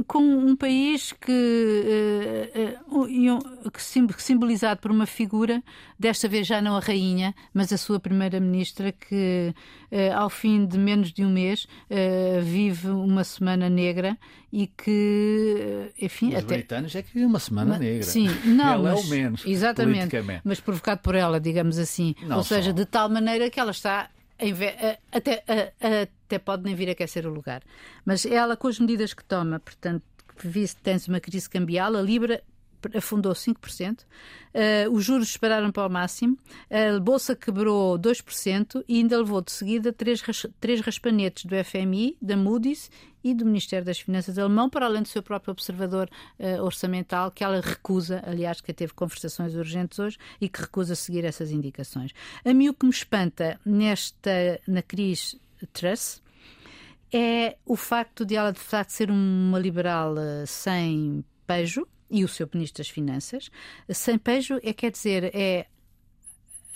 com 0.08 0.18
um 0.18 0.56
país 0.56 1.12
que, 1.12 2.44
uh, 2.88 3.70
que, 3.70 4.22
simbolizado 4.22 4.80
por 4.80 4.90
uma 4.90 5.06
figura, 5.06 5.62
desta 5.96 6.26
vez 6.26 6.48
já 6.48 6.60
não 6.60 6.76
a 6.76 6.80
rainha, 6.80 7.32
mas 7.54 7.72
a 7.72 7.78
sua 7.78 8.00
primeira-ministra, 8.00 8.90
que 8.90 9.54
uh, 9.92 10.16
ao 10.16 10.28
fim 10.28 10.66
de 10.66 10.76
menos 10.76 11.12
de 11.12 11.24
um 11.24 11.30
mês 11.30 11.64
uh, 11.64 12.42
vive 12.42 12.88
uma 12.88 13.22
semana 13.22 13.70
negra 13.70 14.18
e 14.52 14.66
que, 14.66 15.92
enfim, 16.00 16.30
Os 16.30 16.42
até 16.42 16.56
britanos 16.56 16.92
é 16.96 17.02
que 17.02 17.14
vive 17.14 17.26
uma 17.26 17.38
semana 17.38 17.78
negra. 17.78 18.02
Sim, 18.02 18.28
não, 18.46 18.72
ela 18.72 18.90
mas, 18.94 19.04
é 19.04 19.06
o 19.06 19.10
menos. 19.10 19.46
Exatamente, 19.46 20.16
mas 20.42 20.58
provocado 20.58 21.02
por 21.02 21.14
ela, 21.14 21.38
digamos 21.38 21.78
assim. 21.78 22.16
Não 22.26 22.38
Ou 22.38 22.42
seja, 22.42 22.70
só. 22.70 22.72
de 22.72 22.84
tal 22.84 23.08
maneira 23.08 23.48
que 23.48 23.60
ela 23.60 23.70
está 23.70 24.10
até, 25.12 25.44
até 26.30 26.38
pode 26.38 26.62
nem 26.62 26.76
vir 26.76 26.88
aquecer 26.88 27.26
o 27.26 27.30
lugar. 27.30 27.62
Mas 28.04 28.24
ela, 28.24 28.56
com 28.56 28.68
as 28.68 28.78
medidas 28.78 29.12
que 29.12 29.24
toma, 29.24 29.58
portanto, 29.58 30.04
visto 30.44 30.80
tens 30.80 31.08
uma 31.08 31.18
crise 31.18 31.50
cambial, 31.50 31.96
a 31.96 32.00
Libra 32.00 32.42
afundou 32.94 33.32
5%, 33.32 34.00
uh, 34.00 34.90
os 34.90 35.04
juros 35.04 35.26
dispararam 35.26 35.70
para 35.70 35.86
o 35.86 35.90
máximo, 35.90 36.38
a 36.70 36.98
Bolsa 36.98 37.36
quebrou 37.36 37.98
2% 37.98 38.82
e 38.88 38.98
ainda 38.98 39.18
levou 39.18 39.42
de 39.42 39.52
seguida 39.52 39.92
três, 39.92 40.22
três 40.58 40.80
raspanetes 40.80 41.44
do 41.44 41.54
FMI, 41.62 42.16
da 42.22 42.38
Moody's 42.38 42.90
e 43.22 43.34
do 43.34 43.44
Ministério 43.44 43.84
das 43.84 44.00
Finanças 44.00 44.38
alemão, 44.38 44.70
para 44.70 44.86
além 44.86 45.02
do 45.02 45.08
seu 45.08 45.22
próprio 45.22 45.52
observador 45.52 46.08
uh, 46.38 46.62
orçamental, 46.62 47.30
que 47.30 47.44
ela 47.44 47.60
recusa, 47.60 48.22
aliás, 48.24 48.62
que 48.62 48.72
teve 48.72 48.94
conversações 48.94 49.54
urgentes 49.54 49.98
hoje 49.98 50.16
e 50.40 50.48
que 50.48 50.62
recusa 50.62 50.94
seguir 50.94 51.24
essas 51.26 51.50
indicações. 51.50 52.12
A 52.42 52.54
mim 52.54 52.70
o 52.70 52.74
que 52.74 52.86
me 52.86 52.92
espanta 52.92 53.60
nesta, 53.66 54.58
na 54.66 54.80
crise 54.80 55.38
Truss, 55.68 56.22
é 57.12 57.56
o 57.66 57.76
facto 57.76 58.24
de 58.24 58.36
ela, 58.36 58.52
de 58.52 58.60
facto, 58.60 58.90
ser 58.90 59.10
uma 59.10 59.58
liberal 59.58 60.14
uh, 60.14 60.46
sem 60.46 61.24
pejo, 61.46 61.86
e 62.10 62.24
o 62.24 62.28
seu 62.28 62.48
Ministro 62.52 62.82
das 62.82 62.88
Finanças. 62.88 63.50
Sem 63.88 64.18
pejo 64.18 64.58
é, 64.62 64.72
quer 64.72 64.90
dizer, 64.90 65.30
é 65.34 65.66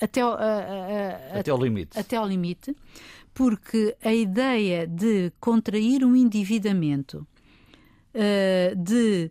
até, 0.00 0.22
a, 0.22 0.26
a, 0.26 1.36
a, 1.36 1.40
até 1.40 1.50
ao 1.50 1.58
limite. 1.58 1.98
Até 1.98 2.16
ao 2.16 2.26
limite, 2.26 2.76
porque 3.32 3.96
a 4.02 4.14
ideia 4.14 4.86
de 4.86 5.32
contrair 5.40 6.04
um 6.04 6.14
endividamento 6.14 7.26
uh, 8.14 8.76
de 8.76 9.30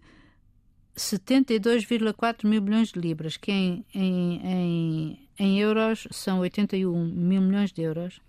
72,4 0.95 2.47
mil 2.47 2.61
milhões 2.61 2.91
de 2.91 2.99
libras, 2.99 3.37
que 3.37 3.51
em, 3.51 3.85
em, 3.93 4.41
em, 4.43 5.29
em, 5.39 5.59
euros 5.59 6.07
são 6.11 6.39
81 6.39 7.05
mil 7.05 7.41
milhões 7.41 7.71
de 7.71 7.81
euros, 7.81 8.19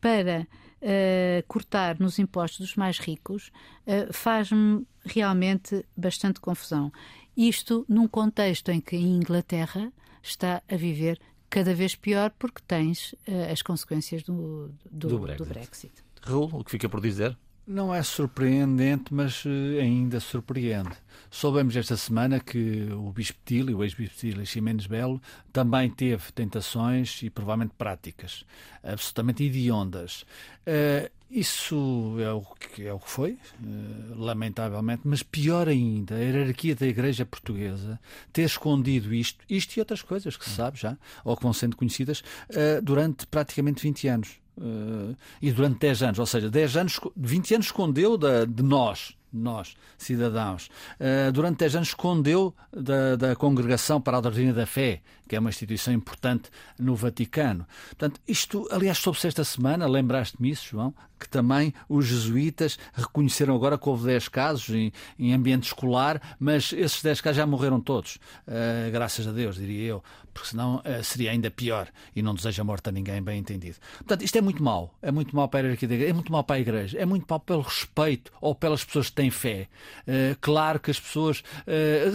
para 0.00 0.46
uh, 0.86 1.42
cortar 1.48 1.98
nos 1.98 2.18
impostos 2.18 2.60
dos 2.60 2.76
mais 2.76 2.98
ricos, 2.98 3.50
uh, 3.86 4.12
faz-me 4.12 4.86
realmente 5.04 5.84
bastante 5.96 6.40
confusão. 6.40 6.92
Isto 7.36 7.84
num 7.88 8.06
contexto 8.06 8.70
em 8.70 8.80
que 8.80 8.96
a 8.96 9.00
Inglaterra 9.00 9.92
está 10.22 10.62
a 10.68 10.76
viver 10.76 11.20
cada 11.50 11.74
vez 11.74 11.94
pior 11.94 12.32
porque 12.38 12.62
tens 12.66 13.12
uh, 13.12 13.52
as 13.52 13.62
consequências 13.62 14.22
do, 14.22 14.70
do, 14.90 15.08
do, 15.08 15.18
Brexit. 15.18 15.38
do 15.38 15.48
Brexit. 15.48 15.92
Raul, 16.22 16.50
o 16.52 16.64
que 16.64 16.70
fica 16.70 16.88
por 16.88 17.00
dizer? 17.00 17.36
Não 17.66 17.92
é 17.92 18.00
surpreendente, 18.00 19.12
mas 19.12 19.42
ainda 19.80 20.20
surpreende. 20.20 20.92
Soubemos 21.28 21.74
esta 21.74 21.96
semana 21.96 22.38
que 22.38 22.88
o 22.92 23.10
Bispo 23.10 23.40
Tílio, 23.44 23.78
o 23.78 23.84
ex-Bispo 23.84 24.16
Tílio 24.16 24.46
Ximenes 24.46 24.86
Belo, 24.86 25.20
também 25.52 25.90
teve 25.90 26.30
tentações 26.30 27.20
e 27.24 27.28
provavelmente 27.28 27.74
práticas 27.76 28.44
absolutamente 28.84 29.42
hediondas. 29.42 30.22
Uh, 30.64 31.10
isso 31.28 32.16
é 32.20 32.32
o 32.32 32.42
que, 32.42 32.86
é 32.86 32.92
o 32.92 33.00
que 33.00 33.10
foi, 33.10 33.32
uh, 33.32 34.14
lamentavelmente, 34.14 35.02
mas 35.04 35.24
pior 35.24 35.68
ainda, 35.68 36.14
a 36.14 36.18
hierarquia 36.18 36.76
da 36.76 36.86
Igreja 36.86 37.26
Portuguesa 37.26 37.98
ter 38.32 38.42
escondido 38.42 39.12
isto, 39.12 39.44
isto 39.50 39.76
e 39.76 39.80
outras 39.80 40.02
coisas 40.02 40.36
que 40.36 40.44
se 40.44 40.54
sabe 40.54 40.78
já, 40.78 40.96
ou 41.24 41.36
que 41.36 41.42
vão 41.42 41.52
sendo 41.52 41.76
conhecidas, 41.76 42.20
uh, 42.20 42.80
durante 42.80 43.26
praticamente 43.26 43.82
20 43.82 44.06
anos. 44.06 44.45
Uh, 44.56 45.14
e 45.40 45.52
durante 45.52 45.80
10 45.80 46.02
anos, 46.02 46.18
ou 46.18 46.26
seja, 46.26 46.48
10 46.48 46.76
anos, 46.76 47.00
20 47.16 47.54
anos 47.54 47.66
escondeu 47.66 48.16
da, 48.16 48.44
de 48.44 48.62
nós, 48.62 49.14
nós, 49.32 49.76
cidadãos. 49.98 50.68
Uh, 50.98 51.30
durante 51.30 51.58
10 51.58 51.76
anos 51.76 51.88
escondeu 51.88 52.54
da, 52.72 53.16
da 53.16 53.36
Congregação 53.36 54.00
para 54.00 54.16
a 54.16 54.20
Doutrina 54.20 54.54
da 54.54 54.64
Fé, 54.64 55.02
que 55.28 55.36
é 55.36 55.38
uma 55.38 55.50
instituição 55.50 55.92
importante 55.92 56.50
no 56.78 56.94
Vaticano. 56.94 57.66
Portanto, 57.88 58.20
isto, 58.26 58.66
aliás, 58.70 58.98
soube-se 58.98 59.26
esta 59.26 59.44
semana, 59.44 59.86
lembraste-me 59.86 60.50
isso, 60.50 60.68
João, 60.70 60.94
que 61.18 61.28
também 61.28 61.74
os 61.88 62.06
jesuítas 62.06 62.78
reconheceram 62.94 63.54
agora 63.54 63.76
que 63.76 63.88
houve 63.88 64.06
10 64.06 64.28
casos 64.28 64.70
em, 64.70 64.92
em 65.18 65.34
ambiente 65.34 65.64
escolar, 65.64 66.36
mas 66.38 66.72
esses 66.72 67.02
10 67.02 67.20
casos 67.20 67.36
já 67.36 67.46
morreram 67.46 67.80
todos. 67.80 68.16
Uh, 68.46 68.90
graças 68.90 69.26
a 69.26 69.32
Deus, 69.32 69.56
diria 69.56 69.86
eu, 69.86 70.04
porque 70.36 70.50
senão 70.50 70.76
uh, 70.76 71.02
seria 71.02 71.30
ainda 71.30 71.50
pior 71.50 71.88
e 72.14 72.22
não 72.22 72.34
deseja 72.34 72.62
morte 72.62 72.88
a 72.88 72.92
ninguém, 72.92 73.22
bem 73.22 73.38
entendido. 73.38 73.76
Portanto, 73.98 74.22
isto 74.22 74.36
é 74.36 74.40
muito 74.40 74.62
mau. 74.62 74.94
É 75.00 75.10
muito 75.10 75.34
mau 75.34 75.48
para 75.48 75.60
a 75.60 75.62
hierarquia 75.62 75.88
da 75.88 75.94
igreja, 75.94 76.10
é 76.10 76.14
muito 76.14 76.30
mau 76.30 76.44
para 76.44 76.56
a 76.56 76.60
igreja, 76.60 76.98
é 76.98 77.06
muito 77.06 77.26
mau 77.28 77.40
pelo 77.40 77.62
respeito 77.62 78.30
ou 78.40 78.54
pelas 78.54 78.84
pessoas 78.84 79.08
que 79.08 79.16
têm 79.16 79.30
fé. 79.30 79.68
Uh, 80.02 80.36
claro 80.40 80.78
que 80.78 80.90
as 80.90 81.00
pessoas 81.00 81.42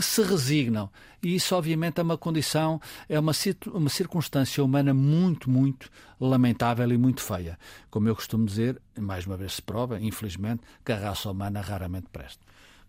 se 0.01 0.21
resignam 0.23 0.89
e 1.23 1.35
isso, 1.35 1.55
obviamente, 1.55 1.99
é 1.99 2.03
uma 2.03 2.17
condição, 2.17 2.81
é 3.07 3.19
uma, 3.19 3.31
uma 3.73 3.89
circunstância 3.89 4.63
humana 4.63 4.93
muito, 4.93 5.49
muito 5.49 5.89
lamentável 6.19 6.91
e 6.91 6.97
muito 6.97 7.21
feia. 7.21 7.59
Como 7.91 8.07
eu 8.07 8.15
costumo 8.15 8.45
dizer, 8.45 8.81
mais 8.99 9.27
uma 9.27 9.37
vez 9.37 9.53
se 9.53 9.61
prova, 9.61 9.99
infelizmente, 9.99 10.63
que 10.83 10.91
a 10.91 10.97
raça 10.97 11.29
humana 11.29 11.61
raramente 11.61 12.07
presta. 12.11 12.43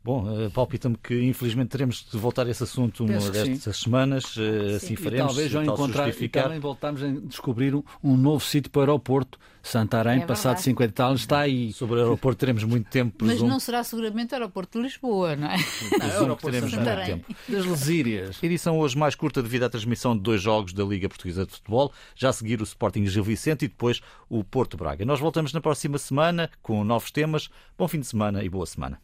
Bom, 0.04 0.24
uh, 0.24 0.50
palpita-me 0.50 0.96
que 0.96 1.22
infelizmente 1.22 1.68
teremos 1.68 2.04
de 2.10 2.18
voltar 2.18 2.46
a 2.46 2.50
esse 2.50 2.64
assunto 2.64 3.04
uma 3.04 3.12
destas 3.12 3.76
sim. 3.76 3.84
semanas, 3.84 4.36
uh, 4.36 4.76
assim 4.76 4.96
faremos. 4.96 5.32
E 5.32 5.34
talvez 5.34 5.50
já 5.52 5.64
encontrar 5.64 6.08
e 6.08 6.28
também 6.28 6.58
voltamos 6.58 7.02
a 7.02 7.06
descobrir 7.06 7.72
um, 7.72 7.84
um 8.02 8.16
novo 8.16 8.44
sítio 8.44 8.70
para 8.70 8.80
o 8.80 8.82
aeroporto. 8.82 9.38
Santarém, 9.62 10.22
é 10.22 10.26
passado 10.26 10.58
50 10.58 11.04
anos, 11.04 11.20
está 11.20 11.38
aí. 11.38 11.72
Sobre 11.72 11.94
o 11.94 11.98
aeroporto 12.02 12.40
teremos 12.40 12.64
muito 12.64 12.90
tempo. 12.90 13.24
Mas 13.24 13.40
não 13.40 13.60
será 13.60 13.84
seguramente 13.84 14.32
o 14.32 14.34
aeroporto 14.34 14.76
de 14.76 14.84
Lisboa, 14.84 15.36
não 15.36 15.46
é? 15.46 15.56
Não, 15.56 16.06
aeroporto 16.06 16.46
teremos 16.46 16.74
muito 16.74 17.06
tempo. 17.06 17.36
Das 17.48 17.64
Lesírias. 17.64 18.42
Edição 18.42 18.76
hoje 18.80 18.98
mais 18.98 19.14
curta 19.14 19.40
devido 19.40 19.62
à 19.62 19.70
transmissão 19.70 20.16
de 20.16 20.22
dois 20.22 20.42
jogos 20.42 20.72
da 20.72 20.82
Liga 20.82 21.08
Portuguesa 21.08 21.46
de 21.46 21.52
Futebol. 21.52 21.92
Já 22.16 22.30
a 22.30 22.32
seguir 22.32 22.60
o 22.60 22.64
Sporting 22.64 23.06
Gil 23.06 23.22
Vicente 23.22 23.66
e 23.66 23.68
depois 23.68 24.00
o 24.28 24.42
Porto 24.42 24.76
Braga. 24.76 25.04
Nós 25.04 25.20
voltamos 25.20 25.52
na 25.52 25.60
próxima 25.60 25.96
semana 25.96 26.50
com 26.60 26.82
novos 26.82 27.12
temas. 27.12 27.48
Bom 27.78 27.86
fim 27.86 28.00
de 28.00 28.06
semana 28.06 28.42
e 28.42 28.48
boa 28.48 28.66
semana. 28.66 28.98